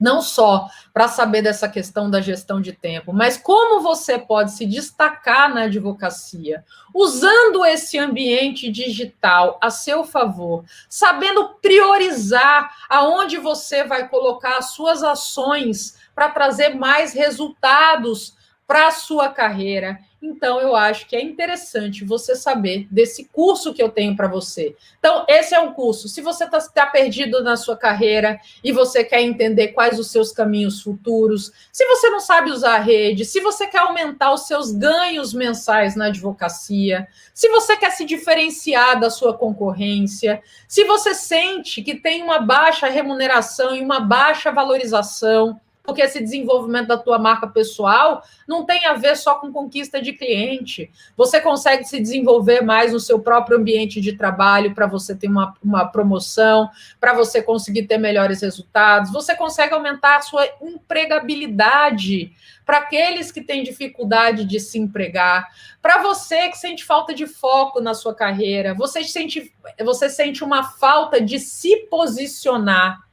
[0.00, 4.66] não só para saber dessa questão da gestão de tempo, mas como você pode se
[4.66, 14.08] destacar na advocacia, usando esse ambiente digital a seu favor, sabendo priorizar aonde você vai
[14.08, 18.34] colocar as suas ações para trazer mais resultados
[18.66, 23.82] para a sua carreira então, eu acho que é interessante você saber desse curso que
[23.82, 24.74] eu tenho para você.
[24.98, 26.08] Então, esse é um curso.
[26.08, 30.32] Se você está tá perdido na sua carreira e você quer entender quais os seus
[30.32, 34.72] caminhos futuros, se você não sabe usar a rede, se você quer aumentar os seus
[34.72, 41.82] ganhos mensais na advocacia, se você quer se diferenciar da sua concorrência, se você sente
[41.82, 47.46] que tem uma baixa remuneração e uma baixa valorização, porque esse desenvolvimento da tua marca
[47.46, 50.90] pessoal não tem a ver só com conquista de cliente.
[51.14, 55.54] Você consegue se desenvolver mais no seu próprio ambiente de trabalho para você ter uma,
[55.62, 59.12] uma promoção, para você conseguir ter melhores resultados.
[59.12, 62.32] Você consegue aumentar a sua empregabilidade
[62.64, 65.46] para aqueles que têm dificuldade de se empregar,
[65.82, 69.52] para você que sente falta de foco na sua carreira, você sente,
[69.84, 73.04] você sente uma falta de se posicionar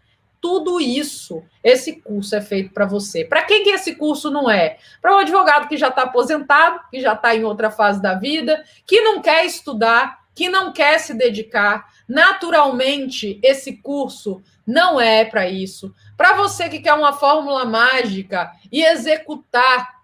[0.42, 3.24] tudo isso, esse curso é feito para você.
[3.24, 4.78] Para quem que esse curso não é?
[5.00, 8.64] Para um advogado que já está aposentado, que já está em outra fase da vida,
[8.88, 11.88] que não quer estudar, que não quer se dedicar.
[12.10, 15.94] Naturalmente, esse curso não é para isso.
[16.18, 20.02] Para você que quer uma fórmula mágica e executar,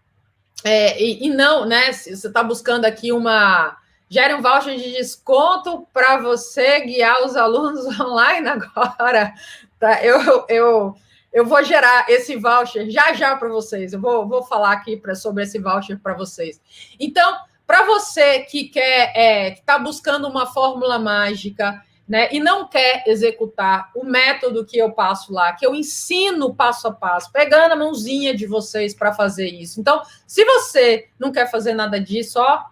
[0.64, 1.92] é, e, e não, né?
[1.92, 3.76] Você está buscando aqui uma
[4.10, 9.34] gere um voucher de desconto para você guiar os alunos online agora.
[9.80, 10.04] Tá?
[10.04, 10.96] Eu, eu,
[11.32, 13.94] eu vou gerar esse voucher já já para vocês.
[13.94, 16.62] Eu vou, vou falar aqui pra, sobre esse voucher para vocês.
[17.00, 22.66] Então, para você que quer, é, que está buscando uma fórmula mágica, né, e não
[22.66, 27.74] quer executar o método que eu passo lá, que eu ensino passo a passo, pegando
[27.74, 29.82] a mãozinha de vocês para fazer isso.
[29.82, 32.64] Então, se você não quer fazer nada disso, ó,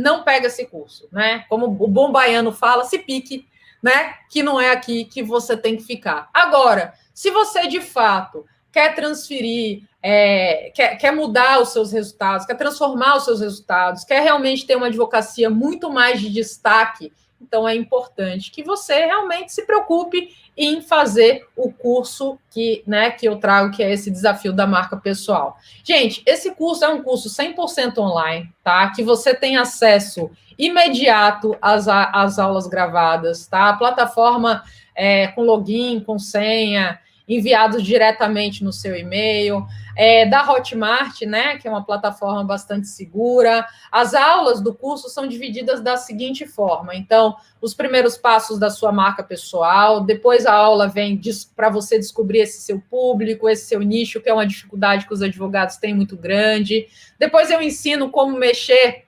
[0.00, 1.44] não pega esse curso, né?
[1.48, 3.46] Como o bom baiano fala, se pique
[3.82, 4.14] né?
[4.28, 6.28] Que não é aqui que você tem que ficar.
[6.32, 12.54] Agora, se você de fato quer transferir, é, quer, quer mudar os seus resultados, quer
[12.56, 17.74] transformar os seus resultados, quer realmente ter uma advocacia muito mais de destaque, então é
[17.74, 20.28] importante que você realmente se preocupe
[20.62, 24.94] em fazer o curso que, né, que eu trago, que é esse desafio da marca
[24.94, 25.56] pessoal.
[25.82, 28.90] Gente, esse curso é um curso 100% online, tá?
[28.90, 33.70] Que você tem acesso imediato às, às aulas gravadas, tá?
[33.70, 34.62] A plataforma
[34.94, 39.66] é, com login, com senha, enviados diretamente no seu e-mail,
[40.02, 43.66] é, da Hotmart, né, que é uma plataforma bastante segura.
[43.92, 48.92] As aulas do curso são divididas da seguinte forma: então, os primeiros passos da sua
[48.92, 51.20] marca pessoal, depois a aula vem
[51.54, 55.20] para você descobrir esse seu público, esse seu nicho, que é uma dificuldade que os
[55.20, 56.88] advogados têm muito grande.
[57.18, 59.04] Depois eu ensino como mexer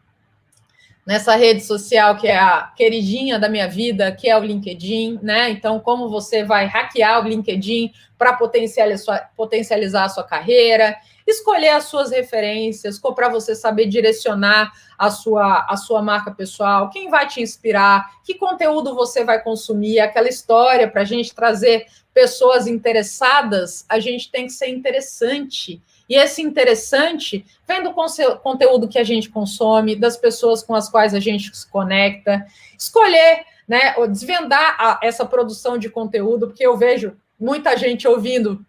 [1.06, 5.50] nessa rede social que é a queridinha da minha vida, que é o LinkedIn, né?
[5.50, 10.96] Então, como você vai hackear o LinkedIn para potencializar, a sua carreira,
[11.26, 17.10] escolher as suas referências, para você saber direcionar a sua, a sua marca pessoal, quem
[17.10, 22.66] vai te inspirar, que conteúdo você vai consumir, aquela história para a gente trazer pessoas
[22.66, 25.82] interessadas, a gente tem que ser interessante.
[26.08, 27.92] E esse interessante vem do
[28.42, 32.44] conteúdo que a gente consome, das pessoas com as quais a gente se conecta,
[32.78, 38.64] escolher, né, desvendar a, essa produção de conteúdo, porque eu vejo muita gente ouvindo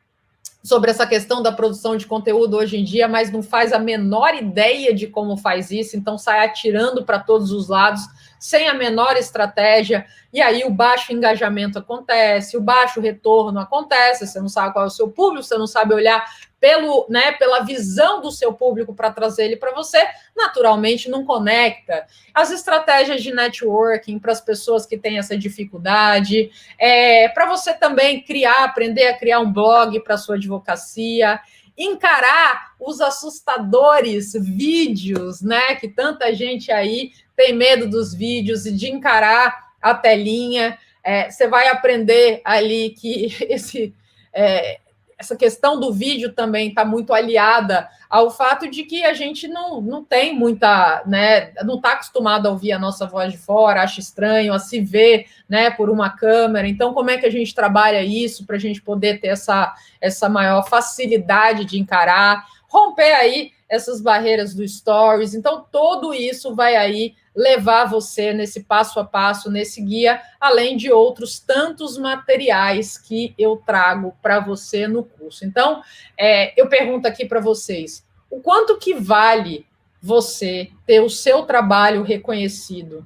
[0.64, 4.34] sobre essa questão da produção de conteúdo hoje em dia, mas não faz a menor
[4.34, 8.02] ideia de como faz isso, então sai atirando para todos os lados,
[8.40, 14.40] sem a menor estratégia, e aí o baixo engajamento acontece, o baixo retorno acontece, você
[14.40, 16.26] não sabe qual é o seu público, você não sabe olhar
[16.64, 20.02] pelo, né, pela visão do seu público para trazer ele para você,
[20.34, 22.08] naturalmente não conecta.
[22.34, 26.50] As estratégias de networking para as pessoas que têm essa dificuldade,
[26.80, 31.38] é, para você também criar, aprender a criar um blog para sua advocacia,
[31.78, 38.90] encarar os assustadores vídeos, né, que tanta gente aí tem medo dos vídeos e de
[38.90, 40.80] encarar a telinha.
[41.04, 43.94] É, você vai aprender ali que esse
[44.34, 44.80] é,
[45.24, 49.82] essa questão do vídeo também está muito aliada ao fato de que a gente não,
[49.82, 54.00] não tem muita, né, não está acostumado a ouvir a nossa voz de fora, acha
[54.00, 56.68] estranho, a se ver, né, por uma câmera.
[56.68, 60.30] Então, como é que a gente trabalha isso para a gente poder ter essa, essa
[60.30, 65.34] maior facilidade de encarar, romper aí essas barreiras do stories?
[65.34, 70.92] Então, tudo isso vai aí levar você nesse passo a passo, nesse guia, além de
[70.92, 75.44] outros tantos materiais que eu trago para você no curso.
[75.44, 75.82] Então,
[76.18, 79.66] é, eu pergunto aqui para vocês: o quanto que vale
[80.02, 83.06] você ter o seu trabalho reconhecido?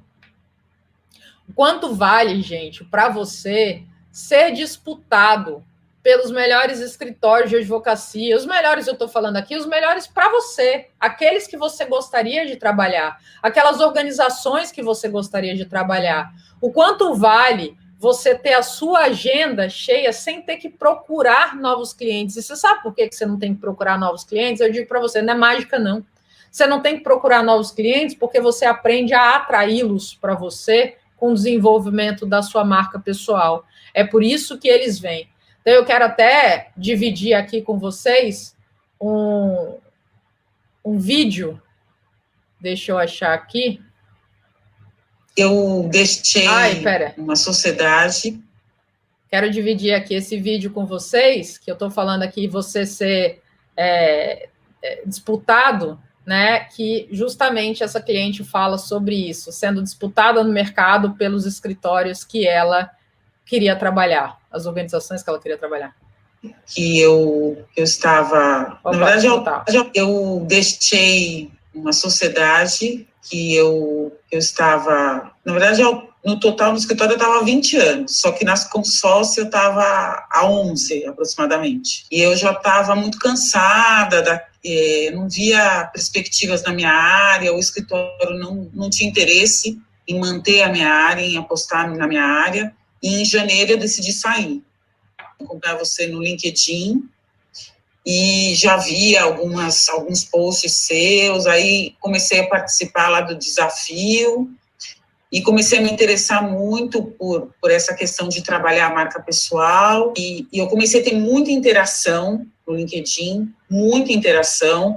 [1.48, 5.64] O quanto vale, gente, para você ser disputado
[6.08, 10.86] pelos melhores escritórios de advocacia, os melhores eu estou falando aqui, os melhores para você,
[10.98, 16.32] aqueles que você gostaria de trabalhar, aquelas organizações que você gostaria de trabalhar.
[16.62, 22.36] O quanto vale você ter a sua agenda cheia sem ter que procurar novos clientes?
[22.36, 24.62] E você sabe por que você não tem que procurar novos clientes?
[24.62, 26.02] Eu digo para você, não é mágica, não.
[26.50, 31.32] Você não tem que procurar novos clientes porque você aprende a atraí-los para você com
[31.32, 33.66] o desenvolvimento da sua marca pessoal.
[33.92, 35.28] É por isso que eles vêm.
[35.68, 38.56] Então, eu quero até dividir aqui com vocês
[38.98, 39.76] um,
[40.82, 41.60] um vídeo.
[42.58, 43.78] Deixa eu achar aqui.
[45.36, 46.82] Eu deixei Ai,
[47.18, 48.42] uma sociedade.
[49.28, 53.42] Quero dividir aqui esse vídeo com vocês, que eu estou falando aqui, você ser
[53.76, 54.48] é,
[54.82, 56.60] é, disputado, né?
[56.60, 62.90] Que justamente essa cliente fala sobre isso, sendo disputada no mercado pelos escritórios que ela
[63.48, 65.96] queria trabalhar, as organizações que ela queria trabalhar?
[66.66, 68.78] Que eu, eu estava.
[68.84, 75.32] Opa, na verdade, eu, eu deixei uma sociedade que eu, eu estava.
[75.44, 78.64] Na verdade, eu, no total no escritório eu estava há 20 anos, só que nas
[78.64, 82.04] consórcio eu estava há 11 aproximadamente.
[82.10, 87.58] E eu já estava muito cansada, da, eh, não via perspectivas na minha área, o
[87.58, 92.74] escritório não, não tinha interesse em manter a minha área, em apostar na minha área.
[93.02, 94.62] E em janeiro eu decidi sair.
[95.40, 97.08] Acompanhar você no LinkedIn
[98.04, 104.50] e já vi algumas, alguns posts seus, aí comecei a participar lá do desafio
[105.30, 110.14] e comecei a me interessar muito por, por essa questão de trabalhar a marca pessoal
[110.16, 114.92] e, e eu comecei a ter muita interação no LinkedIn, muita interação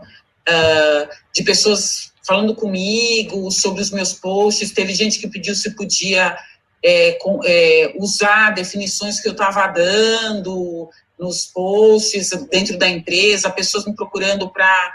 [0.48, 6.38] uh, de pessoas falando comigo sobre os meus posts, teve gente que pediu se podia
[6.84, 13.86] é, com, é, usar definições que eu estava dando nos posts dentro da empresa, pessoas
[13.86, 14.94] me procurando para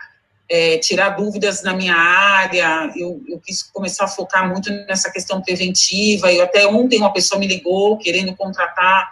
[0.48, 2.92] é, tirar dúvidas na minha área.
[2.96, 6.32] Eu, eu, quis começar a focar muito nessa questão preventiva.
[6.32, 9.08] Eu até ontem uma pessoa me ligou querendo contratar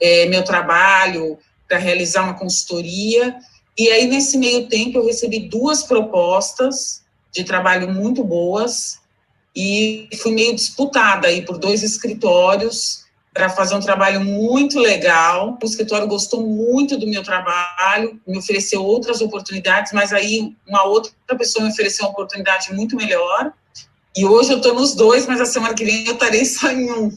[0.00, 1.38] é, meu trabalho
[1.68, 3.36] para realizar uma consultoria.
[3.78, 9.03] E aí, nesse meio tempo, eu recebi duas propostas de trabalho muito boas
[9.54, 15.58] e fui meio disputada aí por dois escritórios para fazer um trabalho muito legal.
[15.60, 21.12] O escritório gostou muito do meu trabalho, me ofereceu outras oportunidades, mas aí uma outra
[21.36, 23.52] pessoa me ofereceu uma oportunidade muito melhor.
[24.16, 26.92] E hoje eu estou nos dois, mas a semana que vem eu estarei só em
[26.92, 27.16] um.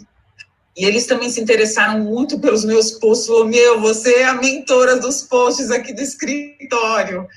[0.76, 3.28] E eles também se interessaram muito pelos meus posts.
[3.28, 7.28] Falou, meu, você é a mentora dos posts aqui do escritório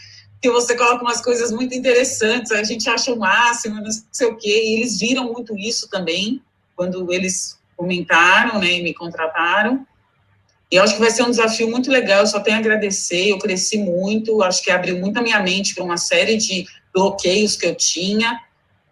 [0.41, 4.37] que você coloca umas coisas muito interessantes, a gente acha o máximo, não sei o
[4.37, 6.43] quê, e eles viram muito isso também,
[6.75, 9.87] quando eles comentaram, né, e me contrataram,
[10.71, 13.31] e eu acho que vai ser um desafio muito legal, eu só tenho a agradecer,
[13.31, 16.65] eu cresci muito, acho que abriu muito a minha mente para uma série de
[16.95, 18.41] bloqueios que eu tinha,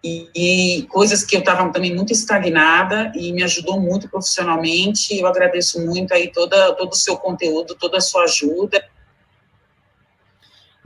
[0.02, 5.26] e, e coisas que eu estava também muito estagnada, e me ajudou muito profissionalmente, eu
[5.26, 8.84] agradeço muito aí toda, todo o seu conteúdo, toda a sua ajuda,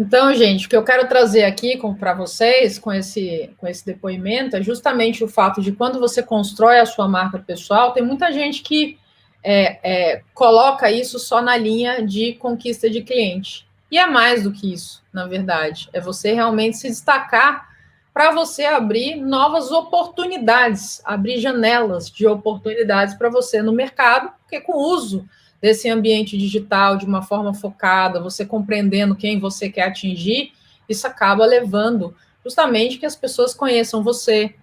[0.00, 4.56] então, gente, o que eu quero trazer aqui para vocês com esse, com esse depoimento
[4.56, 8.62] é justamente o fato de quando você constrói a sua marca pessoal, tem muita gente
[8.62, 8.98] que
[9.44, 13.66] é, é, coloca isso só na linha de conquista de cliente.
[13.90, 15.90] E é mais do que isso, na verdade.
[15.92, 17.70] É você realmente se destacar
[18.14, 24.72] para você abrir novas oportunidades, abrir janelas de oportunidades para você no mercado, porque com
[24.72, 25.28] o uso
[25.62, 30.52] desse ambiente digital de uma forma focada, você compreendendo quem você quer atingir,
[30.88, 34.54] isso acaba levando justamente que as pessoas conheçam você,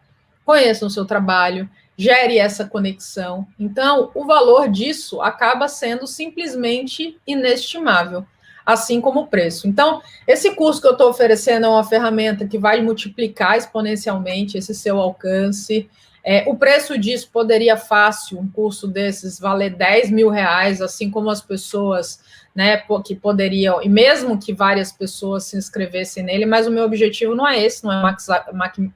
[0.46, 3.48] conheçam o seu trabalho, gere essa conexão.
[3.58, 8.26] Então, o valor disso acaba sendo simplesmente inestimável
[8.66, 9.68] assim como o preço.
[9.68, 14.76] Então, esse curso que eu estou oferecendo é uma ferramenta que vai multiplicar exponencialmente esse
[14.76, 15.90] seu alcance.
[16.32, 21.28] É, o preço disso poderia fácil, um curso desses, valer 10 mil reais, assim como
[21.28, 22.20] as pessoas
[22.54, 27.34] né, que poderiam, e mesmo que várias pessoas se inscrevessem nele, mas o meu objetivo
[27.34, 28.16] não é esse, não é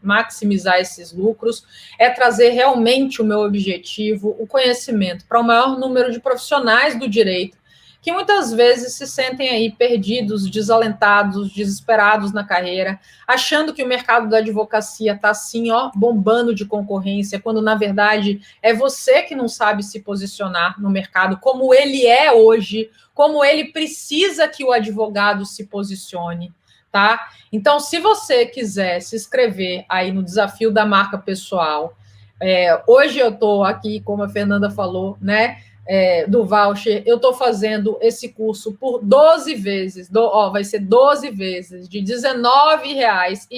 [0.04, 1.66] maximizar esses lucros,
[1.98, 7.10] é trazer realmente o meu objetivo, o conhecimento, para o maior número de profissionais do
[7.10, 7.58] direito
[8.04, 14.30] que muitas vezes se sentem aí perdidos, desalentados, desesperados na carreira, achando que o mercado
[14.30, 19.48] da advocacia está assim, ó, bombando de concorrência, quando na verdade é você que não
[19.48, 25.46] sabe se posicionar no mercado como ele é hoje, como ele precisa que o advogado
[25.46, 26.52] se posicione.
[26.92, 27.28] Tá?
[27.52, 31.98] Então, se você quiser se inscrever aí no desafio da marca pessoal,
[32.40, 35.58] é, hoje eu estou aqui, como a Fernanda falou, né?
[35.86, 40.80] É, do voucher, eu estou fazendo esse curso por 12 vezes, do, ó, vai ser
[40.80, 43.50] 12 vezes, de R$19,19,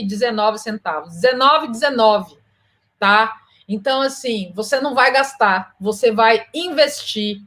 [0.71, 2.37] 19,19,
[2.99, 3.37] tá?
[3.67, 7.41] Então, assim, você não vai gastar, você vai investir.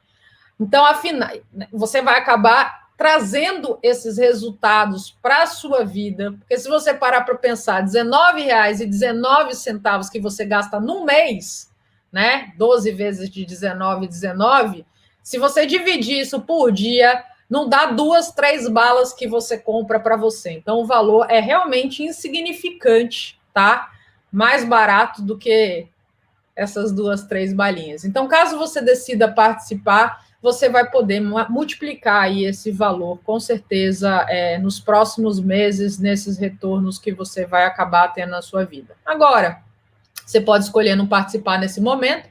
[0.60, 1.30] Então, afinal,
[1.72, 7.36] você vai acabar trazendo esses resultados para a sua vida, porque se você parar para
[7.36, 11.67] pensar, R$19,19 que você gasta no mês,
[12.12, 12.52] né?
[12.56, 14.84] 12 vezes de 19, 19.
[15.22, 20.16] Se você dividir isso por dia, não dá duas, três balas que você compra para
[20.16, 20.50] você.
[20.50, 23.90] Então, o valor é realmente insignificante, tá?
[24.30, 25.86] Mais barato do que
[26.54, 28.04] essas duas, três balinhas.
[28.04, 34.58] Então, caso você decida participar, você vai poder multiplicar aí esse valor, com certeza, é,
[34.58, 38.96] nos próximos meses, nesses retornos que você vai acabar tendo na sua vida.
[39.04, 39.62] Agora,
[40.28, 42.28] você pode escolher não participar nesse momento,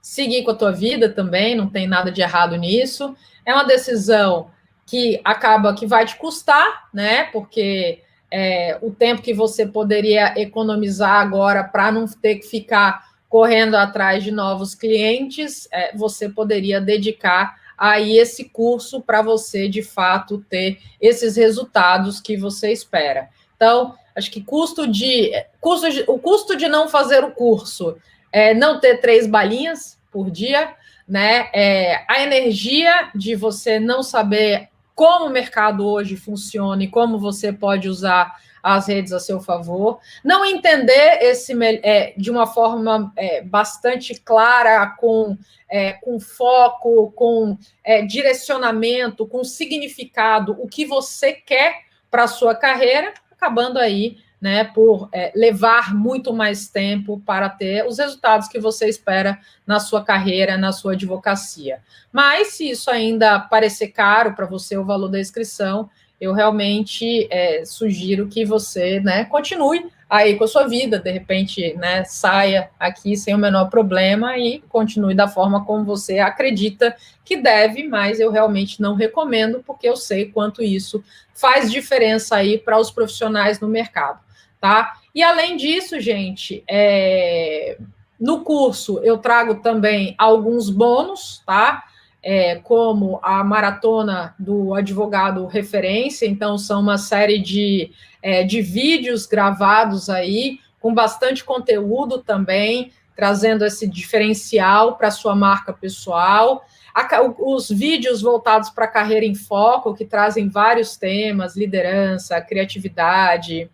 [0.00, 3.16] seguir com a tua vida também, não tem nada de errado nisso.
[3.44, 4.52] É uma decisão
[4.86, 7.24] que acaba que vai te custar, né?
[7.24, 13.74] Porque é, o tempo que você poderia economizar agora para não ter que ficar correndo
[13.74, 20.44] atrás de novos clientes, é, você poderia dedicar aí esse curso para você de fato
[20.48, 23.28] ter esses resultados que você espera.
[23.56, 27.96] Então, Acho que custo de, custo de, o custo de não fazer o curso
[28.32, 30.74] é não ter três balinhas por dia,
[31.06, 31.48] né?
[31.52, 37.52] É, a energia de você não saber como o mercado hoje funciona e como você
[37.52, 43.42] pode usar as redes a seu favor, não entender esse é, de uma forma é,
[43.42, 45.36] bastante clara, com,
[45.68, 52.54] é, com foco, com é, direcionamento, com significado, o que você quer para a sua
[52.54, 58.58] carreira, acabando aí né, por é, levar muito mais tempo para ter os resultados que
[58.58, 61.80] você espera na sua carreira, na sua advocacia.
[62.12, 67.64] Mas se isso ainda parecer caro para você o valor da inscrição, eu realmente é,
[67.64, 73.16] sugiro que você né, continue aí com a sua vida, de repente né, saia aqui
[73.16, 78.32] sem o menor problema e continue da forma como você acredita que deve, mas eu
[78.32, 81.02] realmente não recomendo, porque eu sei quanto isso
[81.32, 84.18] faz diferença aí para os profissionais no mercado,
[84.60, 84.94] tá?
[85.14, 87.78] E além disso, gente, é,
[88.20, 91.84] no curso eu trago também alguns bônus, tá?
[92.22, 97.90] é, como a maratona do advogado referência, então são uma série de,
[98.22, 105.72] é, de vídeos gravados aí, com bastante conteúdo também, trazendo esse diferencial para sua marca
[105.72, 106.64] pessoal.
[106.94, 107.06] A,
[107.38, 113.70] os vídeos voltados para a carreira em foco, que trazem vários temas, liderança, criatividade,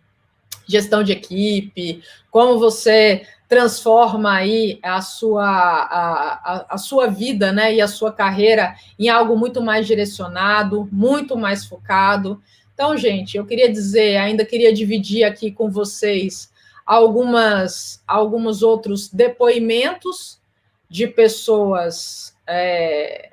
[0.67, 7.73] gestão de equipe, como você transforma aí a sua, a, a, a, sua vida né,
[7.73, 12.41] e a sua carreira em algo muito mais direcionado, muito mais focado.
[12.77, 16.51] Então, gente, eu queria dizer, ainda queria dividir aqui com vocês
[16.85, 20.39] algumas, alguns outros depoimentos
[20.87, 23.31] de pessoas é,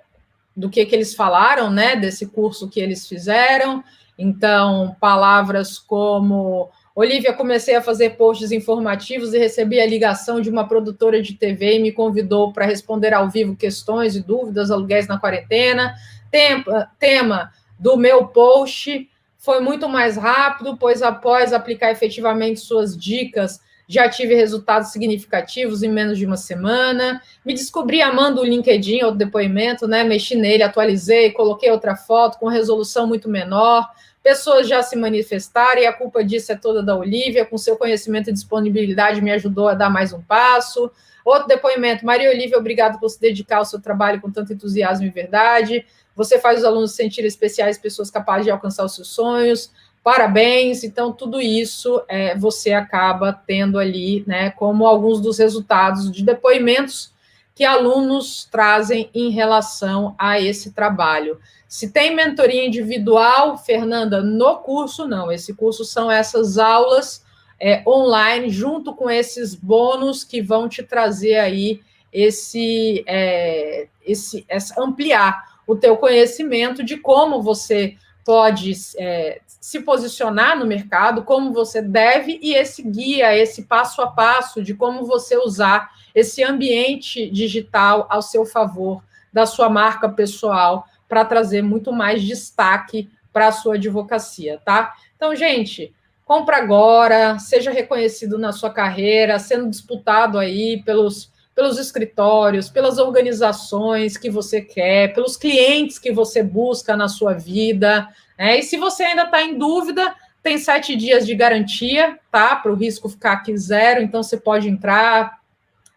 [0.56, 3.84] do que, que eles falaram, né, desse curso que eles fizeram.
[4.18, 10.66] Então, palavras como Olivia, comecei a fazer posts informativos e recebi a ligação de uma
[10.66, 15.18] produtora de TV e me convidou para responder ao vivo questões e dúvidas, aluguéis na
[15.18, 15.94] quarentena.
[16.30, 19.06] Tema, tema do meu post
[19.44, 25.90] foi muito mais rápido, pois após aplicar efetivamente suas dicas, já tive resultados significativos em
[25.90, 27.20] menos de uma semana.
[27.44, 30.02] Me descobri amando o LinkedIn, outro depoimento, né?
[30.02, 33.86] Mexi nele, atualizei, coloquei outra foto com resolução muito menor.
[34.22, 38.30] Pessoas já se manifestaram e a culpa disso é toda da Olivia, com seu conhecimento
[38.30, 40.90] e disponibilidade me ajudou a dar mais um passo.
[41.22, 45.10] Outro depoimento, Maria Olivia, obrigado por se dedicar ao seu trabalho com tanto entusiasmo e
[45.10, 45.84] verdade.
[46.16, 49.70] Você faz os alunos se sentirem especiais, pessoas capazes de alcançar os seus sonhos.
[50.02, 50.84] Parabéns.
[50.84, 57.12] Então, tudo isso é, você acaba tendo ali, né, como alguns dos resultados de depoimentos
[57.54, 61.38] que alunos trazem em relação a esse trabalho.
[61.68, 65.30] Se tem mentoria individual, Fernanda, no curso, não.
[65.30, 67.24] Esse curso são essas aulas
[67.60, 71.80] é, online, junto com esses bônus que vão te trazer aí
[72.12, 80.58] esse, é, esse, esse ampliar o teu conhecimento de como você pode é, se posicionar
[80.58, 85.36] no mercado, como você deve, e esse guia, esse passo a passo de como você
[85.36, 89.02] usar esse ambiente digital ao seu favor,
[89.32, 94.94] da sua marca pessoal, para trazer muito mais destaque para a sua advocacia, tá?
[95.16, 95.92] Então, gente,
[96.24, 104.16] compra agora, seja reconhecido na sua carreira, sendo disputado aí pelos pelos escritórios, pelas organizações
[104.16, 108.08] que você quer, pelos clientes que você busca na sua vida.
[108.38, 108.58] Né?
[108.58, 112.56] E se você ainda está em dúvida, tem sete dias de garantia, tá?
[112.56, 115.40] Para o risco ficar aqui zero, então você pode entrar,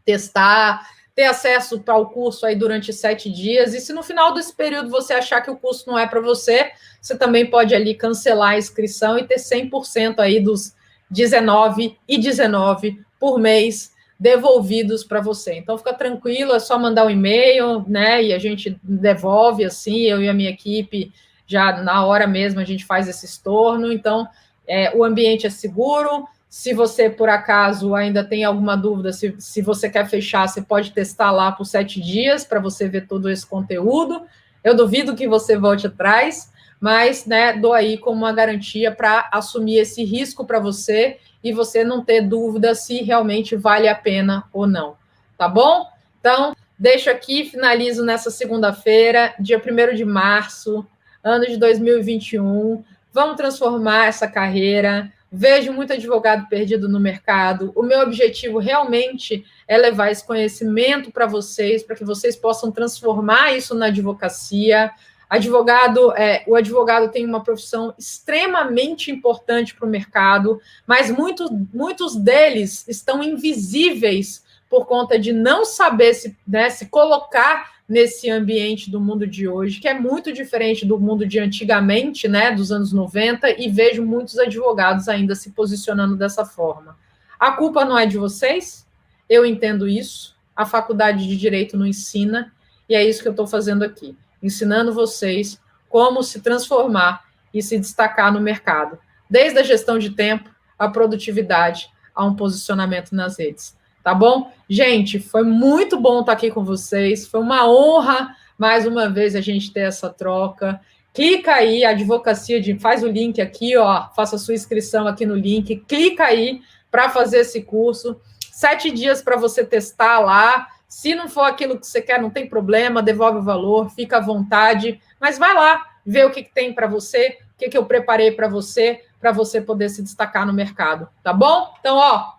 [0.06, 3.74] testar, ter acesso ao curso aí durante sete dias.
[3.74, 6.72] E se no final desse período você achar que o curso não é para você,
[7.02, 10.74] você também pode ali cancelar a inscrição e ter 100% aí dos
[11.10, 15.54] 19 e 19 por mês devolvidos para você.
[15.54, 18.24] Então fica tranquilo, é só mandar um e-mail, né?
[18.24, 21.12] E a gente devolve assim, eu e a minha equipe
[21.46, 23.92] já na hora mesmo a gente faz esse estorno.
[23.92, 24.28] Então
[24.68, 26.28] é, o ambiente é seguro.
[26.50, 30.92] Se você, por acaso, ainda tem alguma dúvida, se, se você quer fechar, você pode
[30.92, 34.24] testar lá por sete dias para você ver todo esse conteúdo.
[34.64, 39.78] Eu duvido que você volte atrás, mas né, dou aí como uma garantia para assumir
[39.78, 44.68] esse risco para você e você não ter dúvida se realmente vale a pena ou
[44.68, 44.96] não.
[45.38, 45.86] Tá bom?
[46.20, 50.86] Então, deixo aqui, finalizo nessa segunda-feira, dia 1 de março,
[51.24, 52.84] ano de 2021.
[53.14, 55.12] Vamos transformar essa carreira.
[55.32, 57.72] Vejo muito advogado perdido no mercado.
[57.76, 63.54] O meu objetivo realmente é levar esse conhecimento para vocês, para que vocês possam transformar
[63.56, 64.92] isso na advocacia.
[65.30, 72.16] Advogado, é, o advogado tem uma profissão extremamente importante para o mercado, mas muito, muitos
[72.16, 79.02] deles estão invisíveis por conta de não saber se, né, se colocar nesse ambiente do
[79.02, 83.50] mundo de hoje, que é muito diferente do mundo de antigamente, né, dos anos 90,
[83.62, 86.98] e vejo muitos advogados ainda se posicionando dessa forma.
[87.38, 88.88] A culpa não é de vocês,
[89.30, 92.54] eu entendo isso, a faculdade de direito não ensina,
[92.88, 95.60] e é isso que eu estou fazendo aqui ensinando vocês
[95.90, 97.24] como se transformar
[97.54, 103.14] e se destacar no mercado, desde a gestão de tempo, a produtividade, a um posicionamento
[103.14, 103.76] nas redes.
[104.04, 104.52] Tá bom?
[104.70, 107.28] Gente, foi muito bom estar aqui com vocês.
[107.28, 110.80] Foi uma honra mais uma vez a gente ter essa troca.
[111.14, 115.76] Clica aí, advocacia de faz o link aqui, ó, faça sua inscrição aqui no link,
[115.88, 116.62] clica aí
[116.92, 118.20] para fazer esse curso.
[118.52, 122.48] Sete dias para você testar lá se não for aquilo que você quer, não tem
[122.48, 126.74] problema, devolve o valor, fica à vontade, mas vai lá ver o que, que tem
[126.74, 130.54] para você, o que, que eu preparei para você, para você poder se destacar no
[130.54, 131.74] mercado, tá bom?
[131.80, 132.34] Então, ó,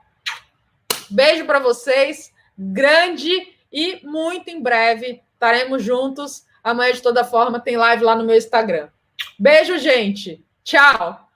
[1.10, 3.30] beijo para vocês, grande
[3.72, 6.44] e muito em breve estaremos juntos.
[6.62, 8.88] Amanhã, de toda forma, tem live lá no meu Instagram.
[9.38, 10.44] Beijo, gente.
[10.64, 11.27] Tchau.